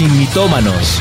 [0.00, 0.98] sin mitómanos.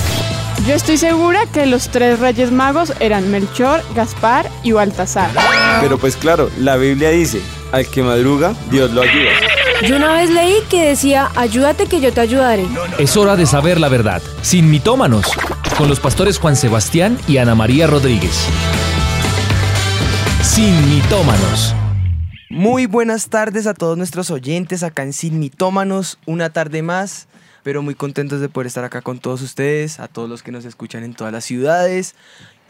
[0.67, 5.31] Yo estoy segura que los tres reyes magos eran Melchor, Gaspar y Baltasar.
[5.79, 7.41] Pero pues claro, la Biblia dice,
[7.71, 9.31] al que madruga, Dios lo ayuda.
[9.87, 12.65] Yo una vez leí que decía, ayúdate que yo te ayudaré.
[12.97, 15.27] Es hora de saber la verdad, sin mitómanos,
[15.77, 18.47] con los pastores Juan Sebastián y Ana María Rodríguez.
[20.43, 21.73] Sin mitómanos.
[22.49, 27.29] Muy buenas tardes a todos nuestros oyentes acá en Sin Mitómanos, una tarde más,
[27.69, 30.65] pero muy contentos de poder estar acá con todos ustedes, a todos los que nos
[30.65, 32.15] escuchan en todas las ciudades.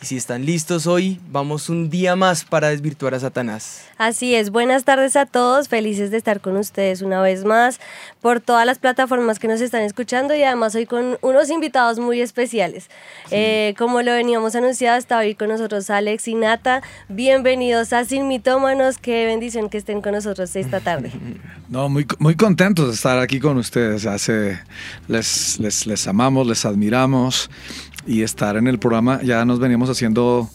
[0.02, 3.82] Y si están listos hoy, vamos un día más para desvirtuar a Satanás.
[3.98, 7.82] Así es, buenas tardes a todos, felices de estar con ustedes una vez más
[8.22, 12.22] por todas las plataformas que nos están escuchando y además hoy con unos invitados muy
[12.22, 12.90] especiales.
[13.30, 16.82] Eh, como lo veníamos anunciado, está hoy con nosotros Alex y Nata.
[17.10, 21.12] Bienvenidos a Sin Mitómanos, qué bendición que estén con nosotros esta tarde.
[21.70, 24.08] No, muy, muy contentos de estar aquí con ustedes.
[24.08, 24.60] Hace,
[25.08, 27.52] les, les, les amamos, les admiramos
[28.06, 29.22] y estar en el programa.
[29.24, 30.50] Ya nos veníamos haciendo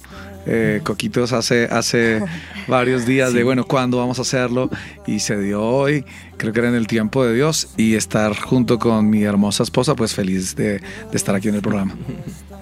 [0.46, 2.22] eh, coquitos hace, hace
[2.68, 4.70] varios días de, bueno, ¿cuándo vamos a hacerlo?
[5.06, 6.04] Y se dio hoy,
[6.36, 9.94] creo que era en el tiempo de Dios, y estar junto con mi hermosa esposa,
[9.94, 10.82] pues feliz de, de
[11.14, 11.94] estar aquí en el programa.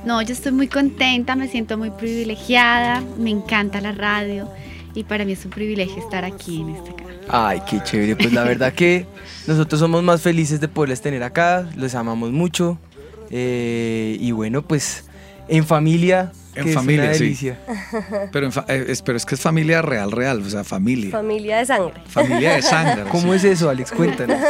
[0.05, 4.49] No, yo estoy muy contenta, me siento muy privilegiada, me encanta la radio
[4.95, 7.21] y para mí es un privilegio estar aquí en este canal.
[7.29, 8.17] Ay, qué chévere.
[8.17, 9.07] Pues la verdad que
[9.47, 12.79] nosotros somos más felices de poderles tener acá, les amamos mucho.
[13.33, 15.05] Eh, y bueno, pues
[15.49, 16.31] en familia.
[16.55, 17.25] En que es familia, una sí.
[17.25, 17.59] delicia.
[18.33, 21.11] Pero, en fa- eh, es, pero es que es familia real, real, o sea, familia.
[21.11, 21.95] Familia de sangre.
[22.07, 23.05] Familia de sangre.
[23.11, 23.91] ¿Cómo es eso, Alex?
[23.91, 24.37] Cuéntanos.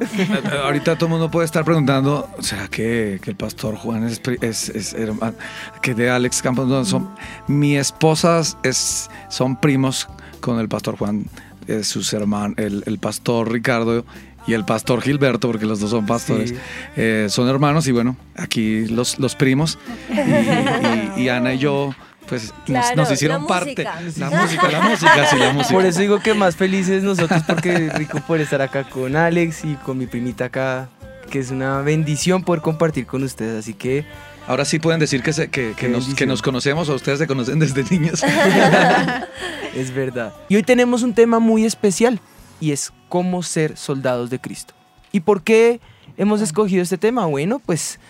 [0.00, 4.20] Eh, Ahorita todo el mundo puede estar preguntando, ¿será que, que el pastor Juan es,
[4.20, 5.34] pri- es, es hermano?
[5.82, 7.10] Que de Alex Campos, no, son,
[7.48, 10.08] mi esposa es, son primos
[10.40, 11.26] con el pastor Juan,
[11.66, 14.04] eh, sus hermanos, el, el pastor Ricardo
[14.46, 16.56] y el pastor Gilberto, porque los dos son pastores, Sí.
[16.96, 19.78] eh, son hermanos y bueno, aquí los, los primos
[20.10, 21.94] y, y- y Ana y yo.
[22.28, 23.84] Pues nos- Claro, nos, hicieron la parte.
[23.84, 24.00] música.
[24.30, 25.74] La música, la música, sí, la música.
[25.74, 29.64] Por eso digo que más felices nosotros, porque es rico poder estar acá con Alex
[29.64, 30.88] y con mi primita acá,
[31.28, 33.58] que es una bendición poder compartir con ustedes.
[33.58, 34.04] Así que
[34.46, 37.26] Ahora sí pueden decir que, se- que, que nos, que nos conocemos o ustedes se
[37.28, 38.22] conocen desde niños.
[39.74, 40.32] es verdad.
[40.48, 42.20] Y hoy tenemos un tema muy especial
[42.60, 44.72] y es cómo ser soldados de Cristo.
[45.12, 45.80] ¿Y por qué
[46.16, 47.26] hemos escogido este tema?
[47.26, 48.00] Bueno, pues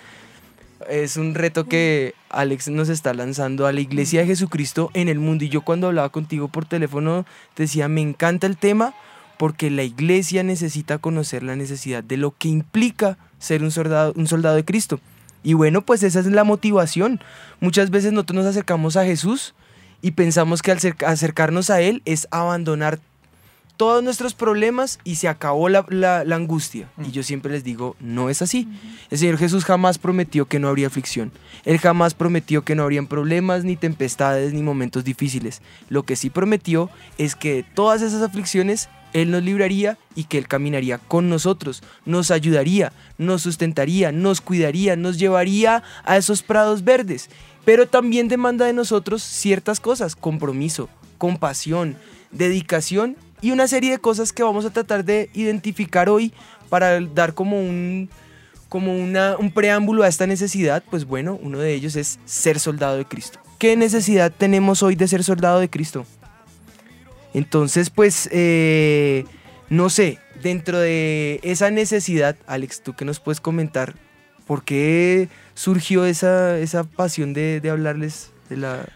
[0.88, 5.18] es un reto que Alex nos está lanzando a la iglesia de Jesucristo en el
[5.18, 5.44] mundo.
[5.44, 8.94] Y yo cuando hablaba contigo por teléfono te decía, me encanta el tema
[9.36, 14.26] porque la iglesia necesita conocer la necesidad de lo que implica ser un soldado, un
[14.26, 15.00] soldado de Cristo.
[15.42, 17.20] Y bueno, pues esa es la motivación.
[17.60, 19.54] Muchas veces nosotros nos acercamos a Jesús
[20.02, 23.00] y pensamos que al cer- acercarnos a Él es abandonar
[23.80, 26.90] todos nuestros problemas y se acabó la, la- la angustia.
[27.02, 28.68] Y yo siempre les digo, no es así.
[29.08, 31.32] El Señor Jesús jamás prometió que no habría aflicción.
[31.64, 35.62] Él jamás prometió que no habrían problemas, ni tempestades, ni momentos difíciles.
[35.88, 40.36] Lo que sí prometió es que de todas esas aflicciones Él nos libraría y que
[40.36, 46.84] Él caminaría con nosotros, nos ayudaría, nos sustentaría, nos cuidaría, nos llevaría a esos prados
[46.84, 47.30] verdes.
[47.64, 51.96] Pero también demanda de nosotros ciertas cosas, compromiso, compasión,
[52.30, 56.32] dedicación y una serie de cosas que vamos a tratar de identificar hoy
[56.68, 58.08] para dar como un,
[58.68, 60.82] como una, un preámbulo a esta necesidad.
[60.90, 63.38] Pues bueno, uno de ellos es ser soldado de Cristo.
[63.58, 66.06] ¿Qué necesidad tenemos hoy de ser soldado de Cristo?
[67.34, 69.24] Entonces, pues, eh,
[69.68, 73.94] no sé, dentro de esa necesidad, Alex, ¿tú qué nos puedes comentar?
[74.46, 78.88] ¿Por qué surgió esa, esa pasión de, de hablarles de, la,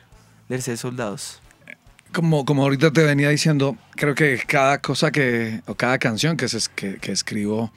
[0.49, 1.41] de ser soldados?
[2.15, 6.49] Como, como ahorita te venía diciendo, creo que cada cosa que, o cada canción que,
[6.49, 7.73] se, que, que escribo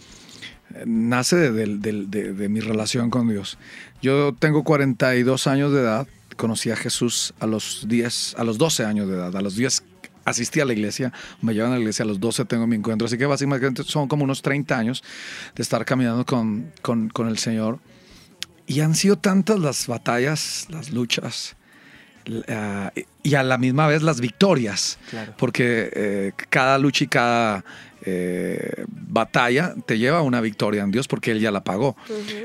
[0.74, 3.58] eh, nace de, del- de- de mi relación con Dios.
[4.02, 8.86] Yo tengo 42 años de edad, conocí a Jesús a los 10, a los 12
[8.86, 9.84] años de edad, a los 10
[10.24, 11.12] asistí a la iglesia,
[11.42, 14.08] me llevan a la iglesia, a los 12 tengo mi encuentro, así que básicamente son
[14.08, 15.04] como unos 30 años
[15.56, 17.80] de estar caminando con, con, con el Señor.
[18.68, 21.56] Y han sido tantas las batallas, las luchas,
[22.50, 22.92] ah,
[23.24, 25.34] y a la misma vez las victorias, Claro.
[25.38, 27.64] porque eh, cada lucha y cada
[28.10, 31.98] eh, batalla te lleva a una victoria en Dios porque Él ya la pagó.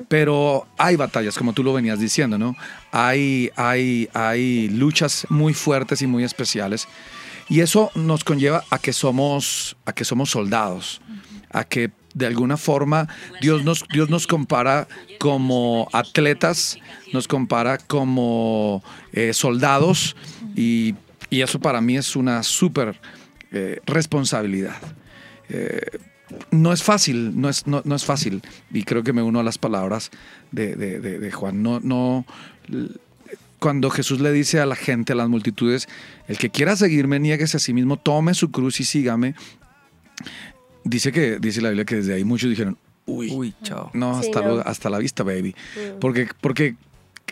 [0.08, 2.56] Pero hay batallas, como tú lo venías diciendo, ¿no?
[2.90, 6.88] Hay, hay, hay luchas muy fuertes y muy especiales.
[7.48, 11.00] Y eso nos conlleva a que somos, a que somos soldados,
[11.50, 13.08] a que de alguna forma
[13.40, 14.86] Dios nos, Dios nos compara
[15.18, 16.78] como atletas,
[17.12, 18.82] nos compara como
[19.12, 20.14] eh, soldados
[20.56, 20.94] y,
[21.30, 23.00] y eso para mí es una súper
[23.52, 24.76] eh, responsabilidad.
[25.48, 25.80] Eh,
[26.50, 28.40] no es fácil, no es, no, no es fácil.
[28.72, 30.10] Y creo que me uno a las palabras
[30.50, 31.62] de, de- de- Juan.
[31.62, 32.24] No, no,
[33.58, 35.88] cuando Jesús le dice a la gente, a las multitudes,
[36.28, 39.34] el que quiera seguirme, niéguese a sí mismo, tome su cruz y sígame.
[40.84, 42.76] Dice que, dice la Biblia que desde ahí muchos dijeron,
[43.06, 43.90] uy, Uy, chao.
[43.94, 44.46] no, Sí, hasta, no.
[44.46, 45.54] luego- hasta la vista, baby.
[45.76, 45.98] Mm.
[46.00, 46.74] Porque, porque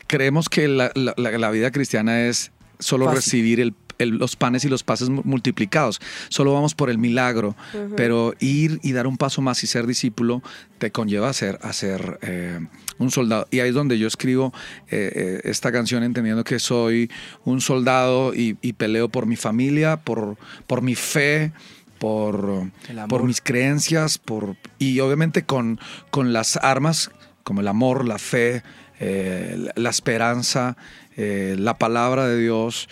[0.06, 3.16] creemos que la, la- la- la vida cristiana es solo Fácil.
[3.16, 6.00] recibir el- el- los panes y los pases mu- multiplicados.
[6.30, 7.54] Solo vamos por el milagro.
[7.96, 10.42] Pero ir y dar un paso más y ser discípulo
[10.78, 12.60] te conlleva a ser, a ser eh,
[12.98, 13.46] un soldado.
[13.50, 14.54] Y ahí es donde yo escribo
[14.90, 17.10] eh, eh, esta canción entendiendo que soy
[17.44, 21.52] un soldado y, y peleo por mi familia, por, por mi fe.
[22.00, 22.70] Por,
[23.08, 25.78] por mis creencias, por, y obviamente con,
[26.10, 27.10] con las armas
[27.44, 28.62] como el amor, la fe,
[28.98, 30.76] eh, la- la esperanza,
[31.16, 32.88] eh, la palabra de Dios,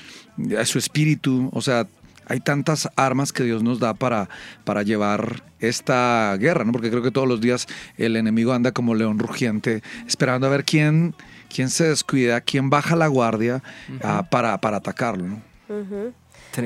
[0.51, 1.49] eh, su espíritu.
[1.53, 1.87] O sea,
[2.27, 4.29] hay tantas armas que Dios nos da para,
[4.65, 6.73] para llevar esta guerra, ¿no?
[6.73, 7.67] Porque creo que todos los días
[7.97, 11.15] el enemigo anda como león rugiente, esperando a ver quién,
[11.55, 13.63] quién se descuida, quién baja la guardia
[14.05, 15.43] ah, para, para atacarlo, ¿no?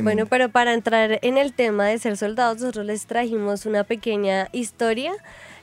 [0.01, 4.49] Bueno, pero para entrar en el tema de ser soldados, nosotros les trajimos una pequeña
[4.53, 5.13] historia.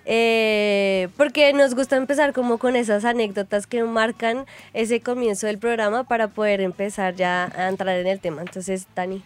[0.05, 6.03] eh, porque nos gusta empezar como con esas anécdotas que marcan ese comienzo del programa
[6.03, 8.41] para poder empezar ya a entrar en el tema.
[8.41, 9.21] Entonces, Dani,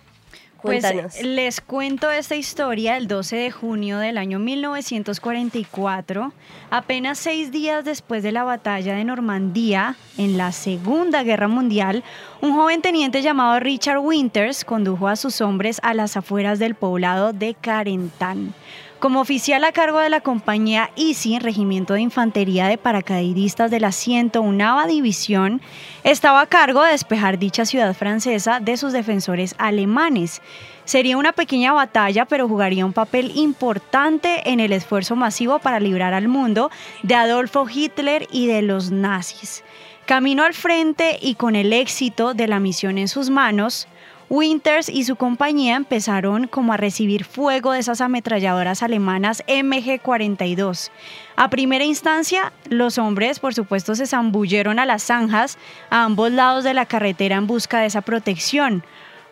[0.64, 1.22] Pues cuéntanos.
[1.22, 6.32] les cuento esta historia el 12 de junio del año 1944,
[6.72, 12.02] apenas seis días después de la batalla de Normandía en la Segunda Guerra Mundial,
[12.40, 17.34] un joven teniente llamado Richard Winters condujo a sus hombres a las afueras del poblado
[17.34, 18.54] de Carentán.
[19.04, 23.92] Como oficial a cargo de la compañía Easy, Regimiento de Infantería de Paracaidistas de la
[23.92, 25.60] 101 División,
[26.06, 30.42] estaba a cargo de despejar dicha ciudad francesa de sus defensores alemanes.
[30.86, 36.14] Sería una pequeña batalla, pero jugaría un papel importante en el esfuerzo masivo para librar
[36.14, 36.72] al mundo
[37.02, 39.66] de Adolfo Hitler y de los nazis.
[40.06, 43.86] Camino al frente y con el éxito de la misión en sus manos,
[44.34, 50.90] Winters y su compañía empezaron como a recibir fuego de esas ametralladoras alemanas MG-42.
[51.36, 55.60] A primera instancia, los hombres, por supuesto, se zambulleron a las zanjas
[55.92, 58.84] a ambos lados de la carretera en busca de esa protección.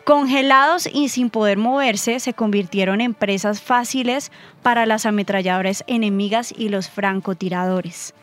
[0.04, 4.30] Congelados y sin poder moverse, se convirtieron en presas fáciles
[4.62, 8.14] para las ametralladoras enemigas y los francotiradores.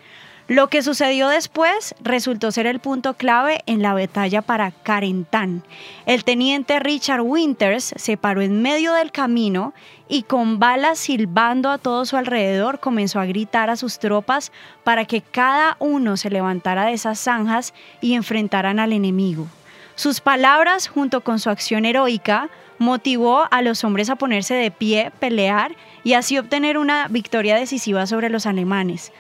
[0.50, 5.62] Lo que sucedió después resultó ser el punto clave en la batalla para Carentán.
[6.08, 9.76] El teniente Richard Winters se paró en medio del camino
[10.08, 14.52] y con balas silbando a todo su alrededor comenzó a gritar a sus tropas
[14.84, 19.46] para que cada uno se levantara de esas zanjas y enfrentaran al enemigo.
[19.94, 22.50] Sus palabras, junto con su acción heroica,
[22.80, 28.08] motivó a los hombres a ponerse de pie, pelear y así obtener una victoria decisiva
[28.08, 29.12] sobre los alemanes.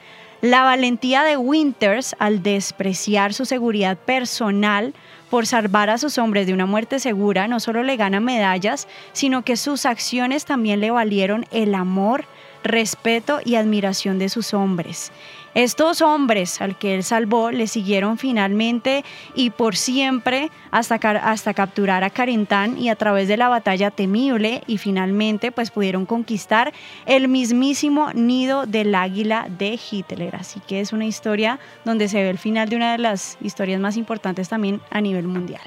[0.41, 4.93] La valentía de Winters al despreciar su seguridad personal
[5.29, 9.43] por salvar a sus hombres de una muerte segura no solo le gana medallas, sino
[9.43, 12.23] que sus acciones también le valieron el amor,
[12.63, 15.11] respeto y admiración de sus hombres.
[15.55, 19.03] Estos hombres al que él salvó le siguieron finalmente
[19.33, 24.61] y por siempre hasta, hasta capturar a Carentán y a través de la batalla temible
[24.67, 26.73] y finalmente pues pudieron conquistar
[27.05, 30.35] el mismísimo nido del águila de Hitler.
[30.35, 33.79] Así que es una historia donde se ve el final de una de las historias
[33.79, 35.61] más importantes también a nivel mundial.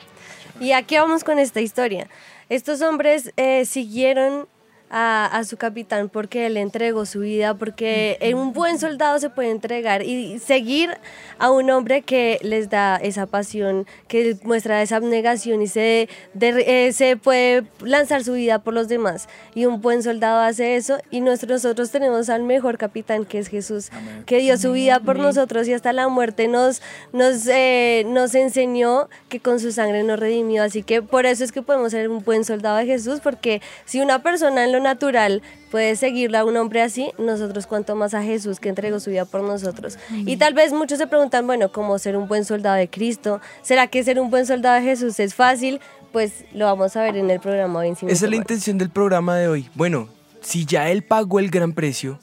[0.61, 2.09] ¿Y a qué vamos con esta historia?
[2.49, 4.47] Estos hombres eh, siguieron
[4.95, 9.51] a, a su capitán porque él entregó su vida, porque un buen soldado se puede
[9.51, 10.91] entregar y seguir
[11.39, 16.87] a un hombre que les da esa pasión, que muestra esa abnegación y se, de-
[16.89, 19.29] eh, se puede lanzar su vida por los demás.
[19.55, 23.49] Y un buen soldado hace eso y nosotros, nosotros tenemos al mejor capitán que es
[23.49, 23.91] Jesús,
[24.27, 26.83] que dio su vida por nosotros y hasta la muerte nos,
[27.15, 30.63] nos, eh, nos enseñó que con su sangre nos redimió.
[30.63, 34.01] Así que por eso es que podemos ser un buen soldado de Jesús, porque si
[34.01, 38.23] una persona en lo natural puede seguirle a un hombre así, nosotros cuanto más a
[38.23, 39.99] Jesús que entregó su vida por nosotros.
[40.11, 43.41] Y tal vez muchos se preguntan, bueno, ¿cómo ser un buen soldado de Cristo?
[43.63, 45.81] ¿Será que ser un buen soldado de Jesús es fácil?
[46.13, 49.37] Pues lo vamos a ver en el programa hoy Esa es la intención del programa
[49.37, 49.71] de hoy.
[49.75, 50.09] Bueno,
[50.43, 52.19] si ya él pagó el gran precio,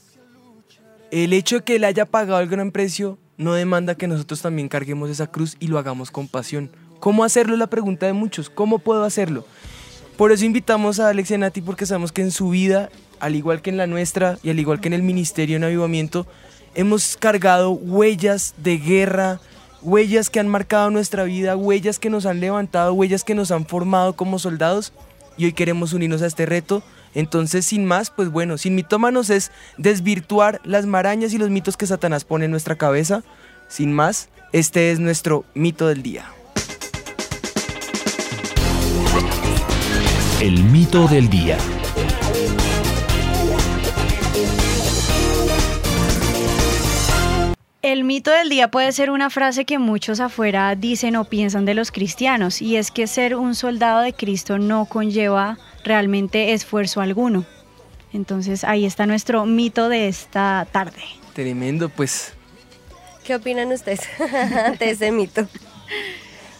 [1.09, 4.67] el hecho de que él haya pagado el gran precio no demanda que nosotros también
[4.67, 6.69] carguemos esa cruz y lo hagamos con pasión.
[6.99, 7.53] ¿Cómo hacerlo?
[7.53, 8.49] Es la pregunta de muchos.
[8.49, 9.45] ¿Cómo puedo hacerlo?
[10.19, 12.89] Por eso invitamos a Alex y Nati porque sabemos que en su vida,
[13.21, 16.27] al igual que en la nuestra y al igual que en el Ministerio en Avivamiento,
[16.75, 19.39] hemos cargado huellas de guerra,
[19.81, 23.65] huellas que han marcado nuestra vida, huellas que nos han levantado, huellas que nos han
[23.65, 24.91] formado como soldados
[25.37, 26.83] y hoy queremos unirnos a este reto
[27.15, 31.87] Entonces, sin más, pues bueno, sin mitómanos es desvirtuar las marañas y los mitos que
[31.87, 33.23] Satanás pone en nuestra cabeza.
[33.69, 36.29] Sin más, este es nuestro mito del día.
[40.41, 41.57] El mito del día.
[47.81, 51.73] El mito del día puede ser una frase que muchos afuera dicen o piensan de
[51.73, 57.45] los cristianos, y es que ser un soldado de Cristo no conlleva realmente esfuerzo alguno.
[58.13, 61.01] Entonces ahí está nuestro mito de esta tarde.
[61.33, 62.31] Tremendo, pues.
[63.25, 64.07] ¿Qué opinan ustedes
[64.79, 65.49] de ese mito?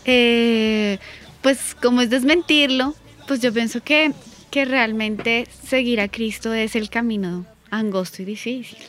[0.03, 0.99] Eh,
[1.41, 2.93] pues como es desmentirlo,
[3.29, 4.11] pues yo pienso que,
[4.49, 8.79] que realmente seguir a Cristo es el camino angosto y difícil.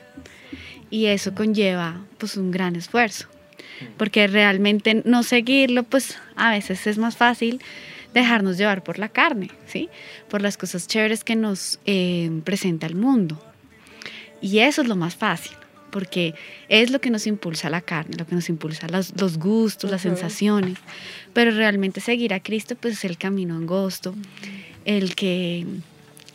[0.88, 3.28] Y eso conlleva pues un gran esfuerzo.
[3.98, 7.60] Porque realmente no seguirlo, pues a veces es más fácil
[8.14, 9.90] dejarnos llevar por la carne, ¿sí?
[10.30, 13.38] Por las cosas chéveres que nos eh, presenta el mundo.
[14.40, 15.52] Y eso es lo más fácil,
[15.90, 16.34] porque
[16.68, 20.02] es lo que nos impulsa la carne, lo que nos impulsa los, los gustos, las
[20.02, 20.78] sensaciones.
[21.32, 24.14] Pero realmente seguir a Cristo, pues es el camino angosto,
[24.84, 25.66] el que,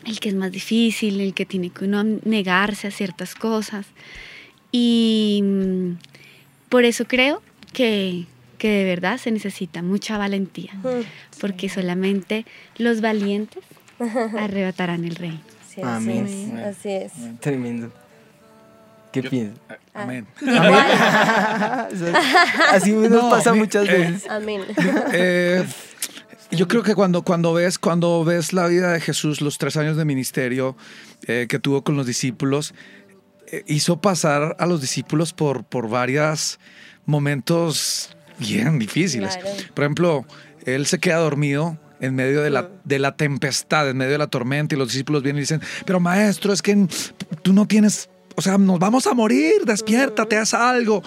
[0.05, 3.85] el que es más difícil, el que tiene que uno negarse a ciertas cosas.
[4.71, 5.91] Y mm,
[6.69, 7.41] por eso creo
[7.73, 8.25] que,
[8.57, 10.73] que de verdad se necesita mucha valentía,
[11.39, 12.45] porque solamente
[12.77, 13.63] los valientes
[14.37, 15.39] arrebatarán el reino.
[15.67, 16.57] Sí, así Amén.
[16.65, 17.11] Así es.
[17.41, 17.91] Tremendo.
[19.21, 19.59] ¿Qué piensas?
[19.93, 20.27] Amén.
[22.71, 24.29] Así nos No, pasa muchas eh, veces.
[24.29, 24.61] Amén.
[25.13, 25.65] Eh,
[26.51, 29.97] yo creo que cuando, cuando, ves, cuando ves la vida de Jesús, los tres años
[29.97, 30.75] de ministerio
[31.27, 32.73] eh, que tuvo con los discípulos,
[33.47, 36.59] eh, hizo pasar a los discípulos por, por varios
[37.05, 39.37] momentos bien difíciles.
[39.37, 39.57] Claro.
[39.73, 40.25] Por ejemplo,
[40.65, 44.27] él se queda dormido en medio de la, de la tempestad, en medio de la
[44.27, 46.87] tormenta, y los discípulos vienen y dicen, pero maestro, es que
[47.41, 51.01] tú no tienes, o sea, nos vamos a morir, despiértate, haz algo.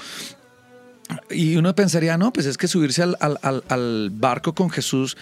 [1.31, 5.17] Y uno pensaría, no, pues es que subirse al, al- al- barco con Jesús,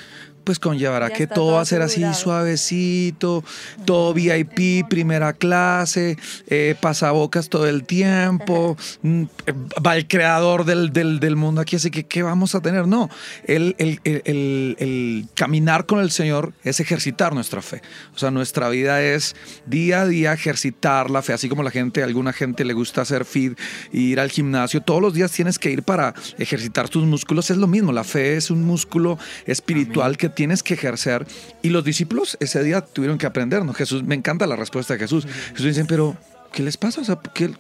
[0.47, 3.43] pues conllevará Ya que todo va a ser así suavecito,
[3.85, 9.53] todo VIP, primera clase, eh, pasabocas todo el tiempo, mm, eh,
[9.85, 12.87] va el creador del, del- del mundo aquí, así que ¿qué vamos a tener?
[12.87, 13.11] No,
[13.45, 17.83] el, el- el- el- el caminar con el Señor es ejercitar nuestra fe.
[18.15, 19.35] O sea, nuestra vida es
[19.67, 23.01] día a día ejercitar la fe, así como la gente, a alguna gente le gusta
[23.03, 23.59] hacer fit,
[23.93, 27.67] ir al gimnasio, todos los días tienes que ir para ejercitar tus músculos, es lo
[27.67, 31.27] mismo, la fe es un músculo espiritual que tienes que ejercer
[31.63, 33.73] y los discípulos ese día tuvieron que aprender, ¿no?
[33.75, 35.27] Jesús, me encanta la respuesta de Jesús.
[35.51, 36.17] Jesús dice, pero
[36.53, 37.01] ¿qué les pasa?
[37.01, 37.51] O sea, ¿por qué,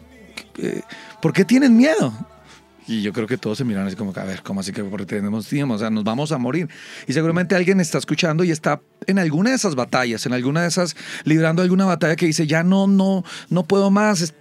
[1.21, 2.13] ¿por qué tienen miedo?
[2.89, 5.49] Y yo creo que todos se miran así como, a ver, ¿cómo así que tenemos
[5.49, 5.75] tiempo?
[5.75, 6.69] O sea, nos vamos a morir.
[7.09, 10.69] Y seguramente alguien está escuchando y está en alguna de esas batallas, en alguna de
[10.69, 14.35] esas, librando alguna batalla que dice, ya no, no, no puedo más, es-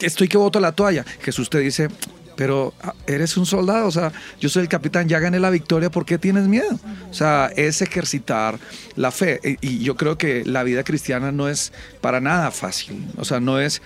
[0.00, 1.04] estoy que boto la toalla.
[1.20, 1.88] Jesús te dice,
[2.36, 5.90] pero ah, eres un soldado, o sea, yo soy el capitán, ya gané la victoria,
[5.90, 6.78] ¿por qué tienes miedo?
[7.10, 8.58] O sea, es ejercitar
[8.96, 9.40] la fe.
[9.60, 13.06] Y y yo creo que la vida cristiana no es para nada fácil.
[13.16, 13.82] O sea, no es,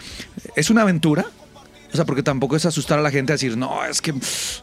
[0.55, 1.27] es una aventura,
[1.91, 4.15] o sea, porque tampoco es asustar a la gente a decir, no, es que,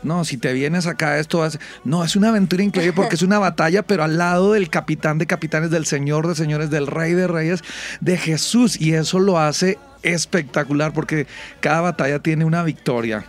[0.04, 1.60] no, si te vienes acá, esto ser-".
[1.84, 5.26] No, es una aventura increíble porque es una batalla, pero al lado del capitán de
[5.26, 7.64] capitanes, del señor de señores, del rey de reyes,
[8.02, 8.80] de Jesús.
[8.80, 11.26] Y eso lo hace espectacular porque
[11.62, 13.26] cada batalla tiene una victoria.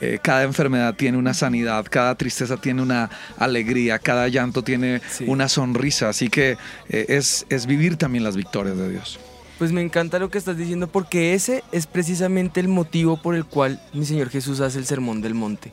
[0.00, 5.24] Eh, cada enfermedad tiene una sanidad, cada tristeza tiene una alegría, cada llanto tiene Sí.
[5.26, 6.08] una sonrisa.
[6.08, 6.56] Así que
[6.88, 9.18] eh, es, es vivir también las victorias de Dios.
[9.58, 13.44] Pues me encanta lo que estás diciendo porque ese es precisamente el motivo por el
[13.44, 15.72] cual mi Señor Jesús hace el sermón del monte.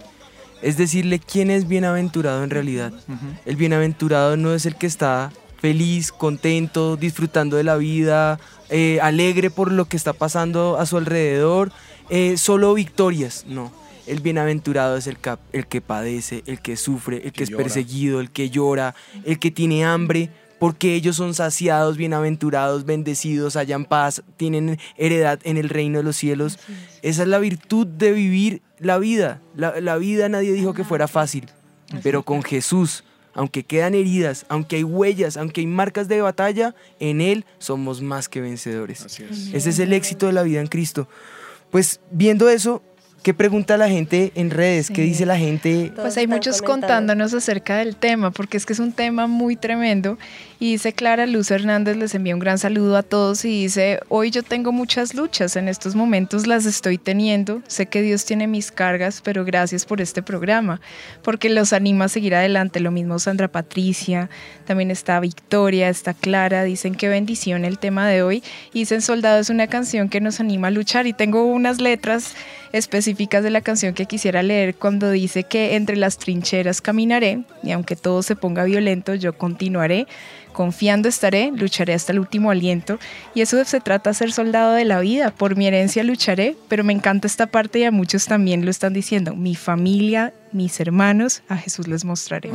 [0.64, 2.92] Es decirle quién es bienaventurado en realidad.
[3.46, 8.40] El bienaventurado no es el que está feliz, contento, disfrutando de la vida,
[8.70, 11.72] eh, alegre por lo que está pasando a su alrededor,
[12.10, 13.46] eh, solo victorias.
[13.48, 13.72] No,
[14.08, 17.50] el bienaventurado es el, cap- el que padece, el que sufre, el que, que es
[17.50, 17.64] llora.
[17.64, 23.86] perseguido, el que llora, el que tiene hambre, porque ellos son saciados, bienaventurados, bendecidos, hallan
[23.86, 26.60] paz, tienen heredad en el reino de los cielos.
[27.02, 29.42] Esa es la virtud de vivir la vida.
[29.56, 31.50] La, la vida nadie dijo que fuera fácil,
[32.04, 37.20] pero con Jesús, aunque quedan heridas, aunque hay huellas, aunque hay marcas de batalla, en
[37.20, 39.02] Él somos más que vencedores.
[39.02, 39.54] Así es.
[39.54, 41.10] Ese es el éxito de la vida en Cristo.
[41.70, 42.82] Pues viendo eso,
[43.26, 44.90] ¿Qué pregunta la gente en redes?
[44.90, 45.02] ¿Qué Sí.
[45.02, 45.92] dice la gente?
[45.96, 46.88] Pues hay muchos comentando.
[46.88, 50.20] contándonos acerca del tema, porque es que es un tema muy tremendo.
[50.60, 54.32] Y dice Clara Luz Hernández, les envía un gran saludo a todos y dice, hoy
[54.32, 58.72] yo tengo muchas luchas, en estos momentos las estoy teniendo, sé que Dios tiene mis
[58.72, 60.80] cargas, pero gracias por este programa,
[61.24, 62.80] porque los anima a seguir adelante.
[62.80, 64.30] Lo mismo Sandra Patricia,
[64.66, 68.44] también está Victoria, está Clara, dicen qué bendición el tema de hoy.
[68.74, 72.34] Y dicen Soldado es una canción que nos anima a luchar y tengo unas letras
[72.72, 77.72] específicas de la canción que quisiera leer cuando dice que entre las trincheras caminaré y
[77.72, 80.08] aunque todo se ponga violento yo continuaré,
[80.56, 82.98] confiando estaré, lucharé hasta el último aliento.
[83.36, 86.84] Y eso se trata de ser soldado de la vida, por mi herencia lucharé, pero
[86.86, 91.44] me encanta esta parte y a muchos también lo están diciendo, mi familia, mis hermanos,
[91.50, 92.52] a Jesús les mostraré.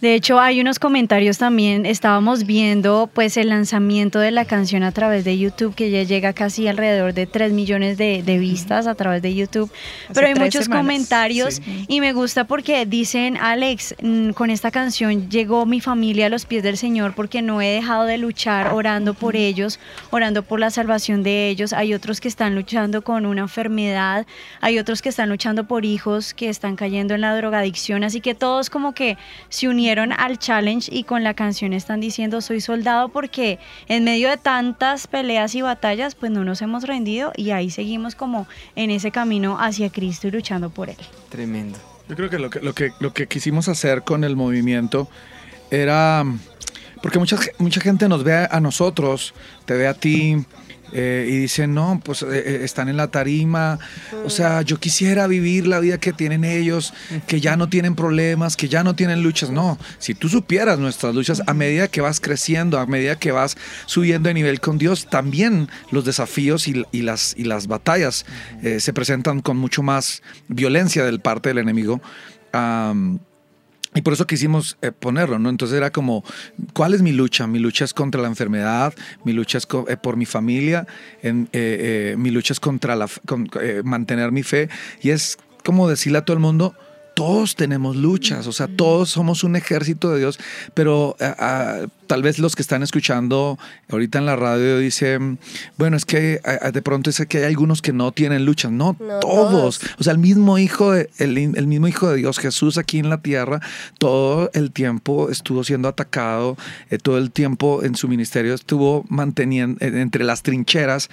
[0.00, 1.86] De hecho, hay unos comentarios también.
[1.86, 6.34] Estábamos viendo pues el lanzamiento de la canción a través de YouTube, que ya llega
[6.34, 9.70] casi alrededor de 3 millones de, de vistas a través de YouTube.
[10.04, 10.82] Hace Pero hay muchos semanas.
[10.84, 11.86] comentarios Sí.
[11.88, 16.44] y me gusta porque dicen, Alex, mm, con esta canción llegó mi familia a los
[16.44, 20.70] pies del Señor porque no he dejado de luchar orando por ellos, orando por la
[20.70, 21.72] salvación de ellos.
[21.72, 24.26] Hay otros que están luchando con una enfermedad,
[24.60, 28.34] hay otros que están luchando por hijos que están cayendo en la drogadicción, así que
[28.34, 29.16] todos como que
[29.48, 34.28] se unieron al challenge y con la canción están diciendo soy soldado porque en medio
[34.28, 38.90] de tantas peleas y batallas pues no nos hemos rendido y ahí seguimos como en
[38.90, 40.96] ese camino hacia Cristo y luchando por él.
[41.28, 41.78] Tremendo.
[42.08, 45.08] Yo creo que lo que, lo que, lo que quisimos hacer con el movimiento
[45.70, 46.24] era,
[47.00, 49.34] porque mucha, mucha gente nos ve a nosotros,
[49.66, 50.44] te ve a ti
[50.92, 53.78] eh, y dice, no, pues eh, eh, están en la tarima,
[54.24, 56.94] o sea, yo quisiera vivir la vida que tienen ellos,
[57.26, 59.50] que ya no tienen problemas, que ya no tienen luchas.
[59.50, 63.56] No, si tú supieras nuestras luchas, a medida que vas creciendo, a medida que vas
[63.86, 68.24] subiendo de nivel con Dios, también los desafíos y, las, y las batallas
[68.78, 72.00] se presentan con mucho más violencia del parte del enemigo.
[73.96, 75.48] Y por eso quisimos eh, ponerlo, ¿no?
[75.50, 76.22] Entonces era como,
[76.72, 77.48] ¿cuál es mi lucha?
[77.48, 80.86] Mi lucha es contra la enfermedad, mi lucha es eh, por mi familia,
[81.22, 83.48] eh, mi lucha es contra la, con-
[83.82, 84.68] mantener mi fe.
[85.02, 86.76] Y es como decirle a todo el mundo,
[87.16, 90.38] todos tenemos luchas, o sea, todos somos un ejército de Dios,
[90.74, 93.58] pero ah, ah, tal vez los que están escuchando
[93.90, 95.38] ahorita en la radio dicen,
[95.78, 98.96] bueno, es que ah, de pronto es que hay algunos que no tienen luchas, no,
[99.00, 99.78] No, todos.
[99.78, 99.80] todos.
[99.98, 103.08] O sea, el mismo hijo de, el, el mismo hijo de Dios, Jesús aquí en
[103.08, 103.62] la tierra,
[103.96, 106.58] todo el tiempo estuvo siendo atacado,
[106.90, 111.08] eh, todo el tiempo en su ministerio estuvo manteniendo eh, entre las trincheras,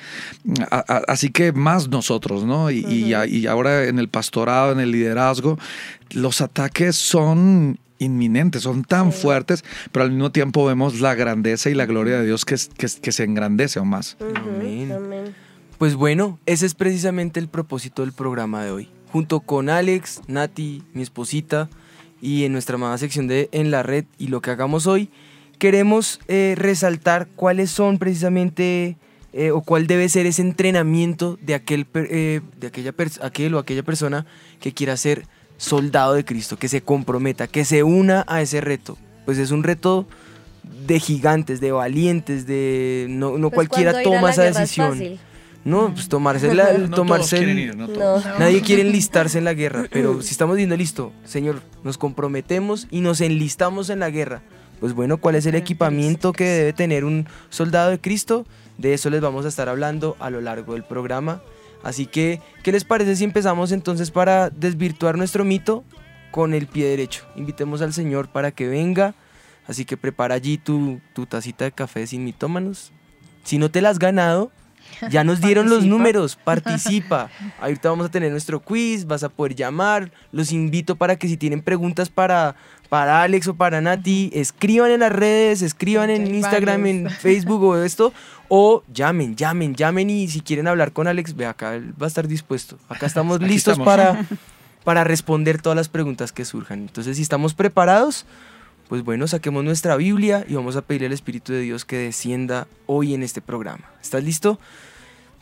[1.07, 2.69] así que más nosotros, ¿no?
[2.71, 5.57] Y, y a- y ahora en el pastorado, en el liderazgo,
[6.13, 11.73] los ataques son inminentes, son tan fuertes, pero al mismo tiempo vemos la grandeza y
[11.73, 14.17] la gloria de Dios que, se engrandece aún más.
[14.35, 14.91] Amén.
[14.91, 15.35] amén.
[15.77, 18.89] Pues bueno, ese es precisamente el propósito del programa de hoy.
[19.11, 21.69] Junto con Alex, Nati, mi esposita
[22.21, 25.09] y en nuestra amada sección de En la Red y lo que hagamos hoy,
[25.59, 28.97] queremos eh, resaltar cuáles son precisamente
[29.33, 33.83] eh, o cuál debe ser ese entrenamiento de aquel, eh, de aquella aquel o aquella
[33.83, 34.25] persona
[34.59, 35.27] que quiera ser
[35.63, 38.97] soldado de Cristo, que se comprometa, que se una a ese reto.
[39.25, 40.05] Pues es un reto
[40.85, 45.17] de gigantes, de valientes, de no, no Pues cualquiera toma esa es decisión.
[45.63, 47.93] No, pues tomarse la, No todos tomarse ir, no No.
[47.93, 48.25] todos.
[48.37, 52.99] Nadie quiere enlistarse en la guerra, pero si estamos diciendo listo, Señor, nos comprometemos y
[52.99, 54.41] nos enlistamos en la guerra.
[54.81, 58.45] Pues bueno, ¿cuál es el equipamiento que debe tener un soldado de Cristo?
[58.77, 61.41] De eso les vamos a estar hablando a lo largo del programa.
[61.83, 65.83] Así que, ¿qué les parece si empezamos entonces para desvirtuar nuestro mito
[66.31, 67.25] con el pie derecho?
[67.35, 69.13] Invitemos al Señor para que venga.
[69.67, 72.91] Así que prepara allí tu, tu tacita de café sin mitómanos.
[73.43, 74.51] Si no te la has ganado,
[75.09, 77.29] ya nos dieron los números, participa.
[77.61, 80.11] Ahorita vamos a tener nuestro quiz, vas a poder llamar.
[80.31, 82.55] Los invito para que si tienen preguntas para,
[82.89, 87.09] para Alex o para Nati, escriban en las redes, escriban en hay Instagram, en.
[87.23, 88.13] Facebook o esto.
[88.49, 92.07] O llamen, llamen, llamen y si quieren hablar con Alex, ve acá, él va a
[92.07, 92.77] estar dispuesto.
[92.89, 93.85] Acá estamos Aquí listos estamos.
[93.85, 94.25] Para,
[94.83, 96.81] para responder todas las preguntas que surjan.
[96.81, 98.25] Entonces, si estamos preparados,
[98.93, 102.67] pues bueno, saquemos nuestra Biblia y vamos a pedirle al Espíritu de Dios que descienda
[102.85, 103.89] hoy en este programa.
[104.03, 104.59] ¿Estás listo?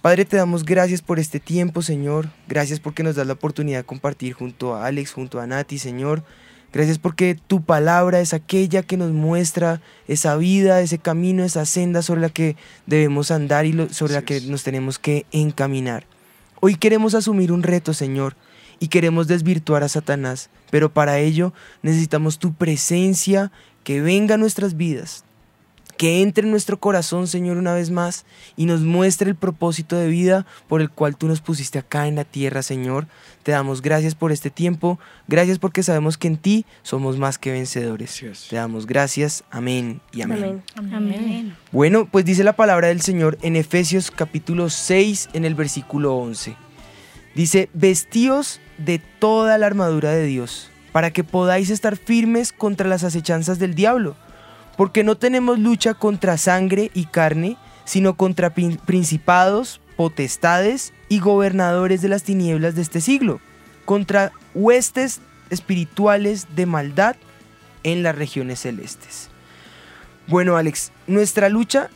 [0.01, 2.29] Padre, te damos gracias por este tiempo, Señor.
[2.47, 6.23] Gracias porque nos das la oportunidad de compartir junto a Alex, junto a Nati, Señor.
[6.71, 12.01] Gracias porque tu palabra es aquella que nos muestra esa vida, ese camino, esa senda
[12.03, 16.05] sobre la que debemos andar y sobre la que nos tenemos que encaminar.
[16.61, 18.37] Hoy queremos asumir un reto, Señor,
[18.81, 23.51] y queremos desvirtuar a Satanás, pero para ello necesitamos tu presencia
[23.83, 25.23] que venga a nuestras vidas,
[25.97, 28.25] que entre en nuestro corazón, Señor, una vez más
[28.57, 32.15] y nos muestre el propósito de vida por el cual tú nos pusiste acá en
[32.15, 33.05] la tierra, Señor.
[33.43, 37.51] Te damos gracias por este tiempo, gracias porque sabemos que en ti somos más que
[37.51, 38.19] vencedores.
[38.49, 40.63] Te damos gracias, amén y amén.
[40.75, 40.93] Amén.
[40.95, 41.55] Amén.
[41.71, 46.70] Bueno, pues dice la palabra del Señor en Efesios capítulo 6 en el versículo 11.
[47.35, 53.03] Dice, vestíos de toda la armadura de Dios, para que podáis estar firmes contra las
[53.03, 54.15] acechanzas del diablo,
[54.77, 62.01] porque no tenemos lucha contra sangre y carne, sino contra prin- principados, potestades y gobernadores
[62.01, 63.39] de las tinieblas de este siglo,
[63.85, 67.15] contra huestes espirituales de maldad
[67.83, 69.29] en las regiones celestes.
[70.27, 71.89] Bueno, Alex, nuestra lucha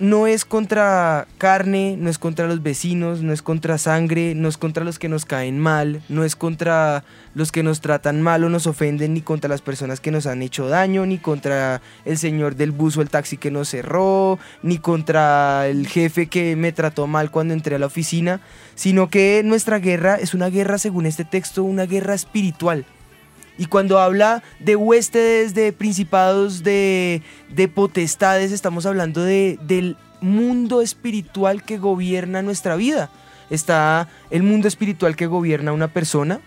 [0.00, 4.56] no es contra carne, no es contra los vecinos, no es contra sangre, no es
[4.56, 8.48] contra los que nos caen mal, no es contra los que nos tratan mal o
[8.48, 12.56] nos ofenden, ni contra las personas que nos han hecho daño, ni contra el señor
[12.56, 17.06] del bus o el taxi que nos cerró, ni contra el jefe que me trató
[17.06, 18.40] mal cuando entré a la oficina,
[18.74, 22.86] sino que nuestra guerra es una guerra, según este texto, una guerra espiritual.
[23.58, 27.22] Y cuando habla de huéspedes, de principados, de,
[27.54, 33.10] de potestades, estamos hablando de, del mundo espiritual que gobierna nuestra vida.
[33.50, 36.40] Está el mundo espiritual que gobierna una persona.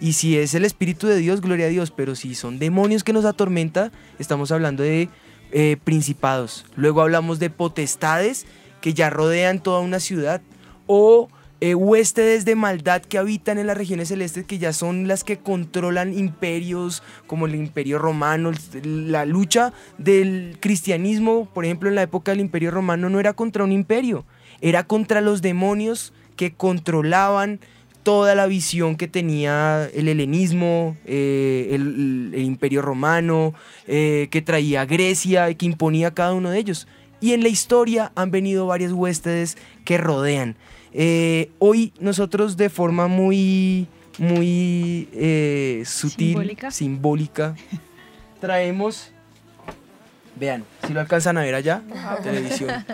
[0.00, 1.92] Y si es el Espíritu de Dios, gloria a Dios.
[1.92, 5.08] Pero si son demonios que nos atormenta, estamos hablando de
[5.52, 6.66] eh, principados.
[6.74, 8.46] Luego hablamos de potestades
[8.80, 10.42] que ya rodean toda una ciudad.
[10.88, 11.28] O
[11.64, 16.12] eh, de maldad que habitan en las regiones celestes, que ya son las que controlan
[16.12, 18.50] imperios como el imperio romano.
[18.82, 23.62] La lucha del cristianismo, por ejemplo, en la época del imperio romano, no era contra
[23.62, 24.24] un imperio,
[24.60, 27.60] era contra los demonios que controlaban
[28.02, 33.54] toda la visión que tenía el helenismo, eh, el, imperio romano,
[33.86, 36.88] eh, que traía Grecia y que imponía cada uno de ellos.
[37.20, 40.56] Y en la historia han venido varias huéspedes que rodean.
[40.94, 43.86] Eh, hoy nosotros de forma muy,
[44.18, 46.70] muy eh, sutil, Simbólica.
[46.70, 47.54] simbólica,
[48.40, 49.10] traemos,
[50.36, 51.82] vean, si lo alcanzan a ver allá,
[52.22, 52.84] televisión,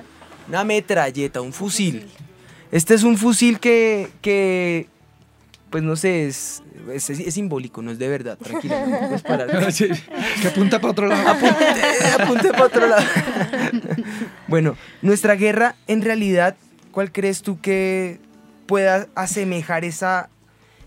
[0.49, 2.07] una metralleta, un fusil.
[2.71, 4.87] Este es un fusil que, que
[5.71, 8.87] pues no sé, es, es, es simbólico, no es de verdad, tranquila.
[8.87, 9.73] no puedes parar.
[9.73, 9.89] Sí,
[10.41, 11.29] que apunta para otro lado.
[11.29, 11.65] Apunte,
[12.23, 13.05] apunte para otro lado.
[14.49, 16.57] bueno, nuestra guerra, en realidad,
[16.93, 18.21] ¿cuál crees tú que
[18.67, 20.29] pueda asemejar esa,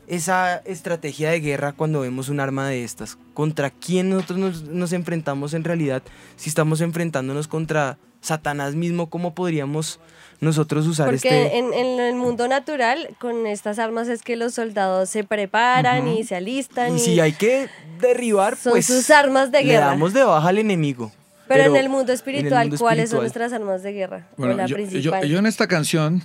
[0.08, 3.18] esa estrategia de guerra cuando vemos un arma de estas?
[3.34, 6.04] ¿Contra quién nosotros nos, nos enfrentamos en realidad?
[6.36, 10.00] Si estamos enfrentándonos contra Satanás mismo, ¿cómo podríamos
[10.42, 11.58] nosotros usar Porque este...?
[11.58, 16.24] en, en el mundo natural, con estas armas es que los soldados se preparan y
[16.24, 16.94] se alistan.
[16.94, 17.68] Y Y si hay que
[18.00, 19.88] derribar, son pues sus armas de le guerra.
[19.88, 21.12] damos de baja al enemigo.
[21.58, 23.42] Pero, en el mundo espiritual, mundo ¿cuáles son espiritual.
[23.50, 24.28] nuestras armas de guerra?
[24.38, 25.28] Bueno, la yo, yo- principal.
[25.28, 26.24] yo en esta canción,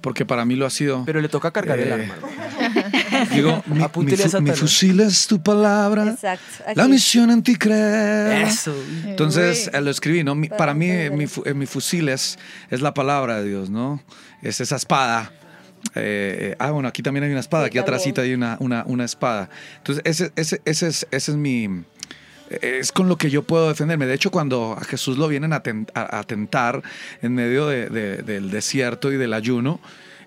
[0.00, 2.14] porque para mí lo ha sido, Pero le toca cargar el Eh, arma.
[3.34, 6.64] digo, mi, mi fu- mi fusil es tu palabra, Exacto.
[6.74, 8.42] la misión en ti creer.
[8.46, 8.74] Eso.
[9.04, 10.34] Entonces eh, lo escribí, ¿no?
[10.34, 12.38] Mi- Para para mí mi, fu- eh, mi fusil es,
[12.70, 14.02] es la palabra de Dios, ¿no?
[14.42, 15.32] Es esa espada.
[15.94, 18.84] Eh, eh, ah, bueno, aquí también hay una espada, Sí, aquí atrásita hay una, una,
[18.86, 19.48] una espada.
[19.78, 21.84] Entonces, ese, ese, ese, es, ese es mi...
[22.50, 24.06] Es con lo que yo puedo defenderme.
[24.06, 26.82] De hecho, cuando a Jesús lo vienen a, ten- a- a tentar
[27.22, 29.80] en medio de- de- del desierto y del ayuno,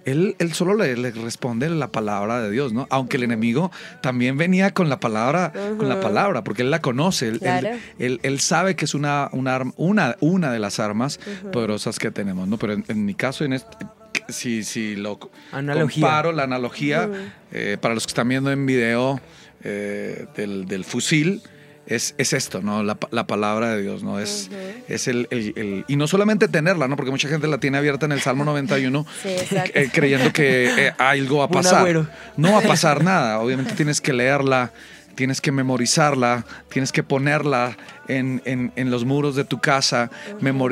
[0.04, 2.88] él, él solo le, le responde la palabra de Dios, ¿no?
[2.90, 7.28] Aunque el enemigo también venía con la palabra, con la palabra, porque él la conoce,
[7.28, 7.70] él, él- Claro.
[8.00, 11.20] él, él sabe que es una, una, una, una de las armas
[11.52, 12.58] poderosas que tenemos, ¿no?
[12.58, 13.78] Pero en, en mi caso, en este,
[14.30, 15.20] si, si lo
[15.52, 16.02] Analogía.
[16.02, 17.08] comparo, la analogía,
[17.52, 19.22] eh, para los que están viendo en video
[19.64, 21.44] eh, del, del fusil,
[21.88, 22.84] es, es esto, ¿no?
[22.84, 24.20] La, la palabra de Dios, ¿no?
[24.20, 24.50] Es,
[24.88, 26.96] es el, el- el- Y no solamente tenerla, ¿no?
[26.96, 29.30] Porque mucha gente la tiene abierta en el Salmo 91 Sí,
[29.74, 31.84] eh, creyendo que eh, algo va a pasar.
[32.38, 33.40] No va a pasar nada.
[33.40, 34.72] Obviamente tienes que leerla,
[35.16, 37.76] tienes que memorizarla, tienes que ponerla
[38.08, 40.10] en, en- en los muros de tu casa.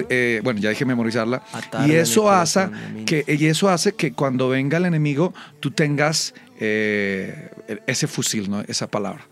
[0.10, 1.42] eh, bueno, ya dije memorizarla.
[1.88, 2.60] Y eso, hace
[3.06, 7.50] que, y eso hace que cuando venga el enemigo, tú tengas eh,
[7.88, 8.62] ese fusil, ¿no?
[8.68, 9.28] Esa palabra.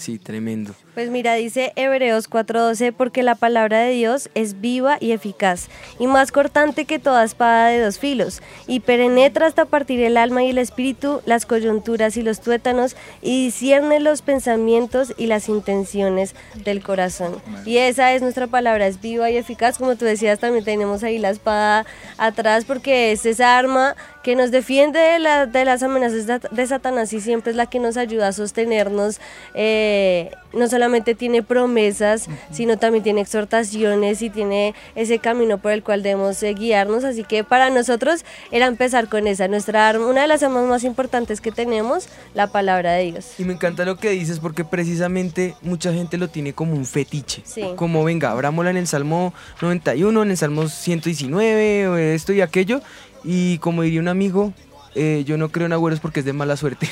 [0.00, 0.72] Sí, tremendo.
[0.94, 6.06] Pues mira, dice Hebreos 4:12, porque la palabra de Dios es viva y eficaz, y
[6.06, 10.50] más cortante que toda espada de dos filos, y penetra hasta partir el alma y
[10.50, 16.34] el espíritu, las coyunturas y los tuétanos, y discierne los pensamientos y las intenciones
[16.64, 17.34] del corazón.
[17.66, 21.18] Y esa es nuestra palabra, es viva y eficaz, como tú decías, también tenemos ahí
[21.18, 21.84] la espada
[22.16, 27.12] atrás, porque es esa arma que nos defiende de, la- de las amenazas de, Satanás
[27.12, 29.18] y siempre es la que nos ayuda a sostenernos.
[29.54, 35.84] eh, no solamente tiene promesas, sino también tiene exhortaciones y tiene ese camino por el
[35.84, 37.04] cual debemos eh, guiarnos.
[37.04, 40.82] Así que para nosotros era empezar con esa, nuestra arma, una de las armas más
[40.82, 43.26] importantes que tenemos, la palabra de Dios.
[43.38, 47.42] Y me encanta lo que dices porque precisamente mucha gente lo tiene como un fetiche.
[47.44, 47.62] Sí.
[47.76, 52.80] Como venga, abrámosla en el Salmo 91, en el Salmo 119, o esto y aquello.
[53.24, 54.52] Y como diría un amigo,
[54.94, 56.88] eh, yo no creo en agüeros porque es de mala suerte.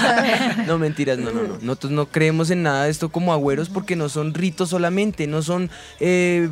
[0.66, 1.58] no, mentiras, no, no, no.
[1.60, 5.42] Nosotros no creemos en nada de esto como agüeros porque no son ritos solamente, no
[5.42, 6.48] son eh,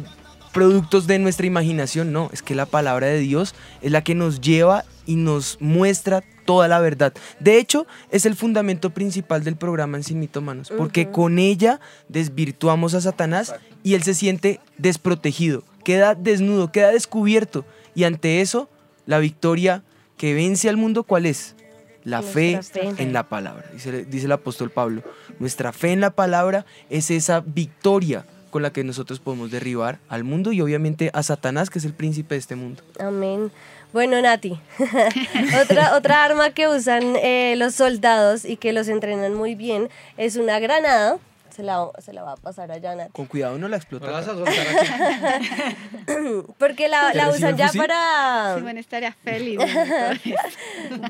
[0.53, 2.29] productos de nuestra imaginación, no.
[2.33, 6.69] Es que la palabra de Dios es la que nos lleva y nos muestra toda
[6.69, 7.15] la verdad.
[7.41, 12.93] De hecho, es el fundamento principal del programa en Sin Mitómanos, porque con ella desvirtuamos
[12.95, 17.65] a Satanás y él se siente desprotegido, queda desnudo, queda descubierto.
[17.95, 18.69] Y ante eso,
[19.07, 19.83] la victoria
[20.17, 21.57] que vence al mundo, ¿cuál es?
[22.05, 25.03] La fe, en la palabra, dice, dice el apóstol Pablo.
[25.39, 30.23] Nuestra fe en la palabra es esa victoria con la que nosotros podemos derribar al
[30.23, 32.83] mundo y obviamente a Satanás, que es el príncipe de este mundo.
[33.01, 33.51] Amén.
[33.93, 34.61] Bueno, Nati,
[35.63, 40.37] otra, otra arma que usan eh, los soldados y que los entrenan muy bien es
[40.37, 41.19] una granada.
[41.55, 43.13] Se la, se la va a pasar allá, Nati.
[43.13, 44.07] Con cuidado no la explota.
[44.07, 46.47] ¿Me la vas a soltar aquí?
[46.59, 47.81] Porque la, ¿Te la recibe usan ya fusil?
[47.81, 48.55] para...
[48.57, 49.59] Simón estaría feliz.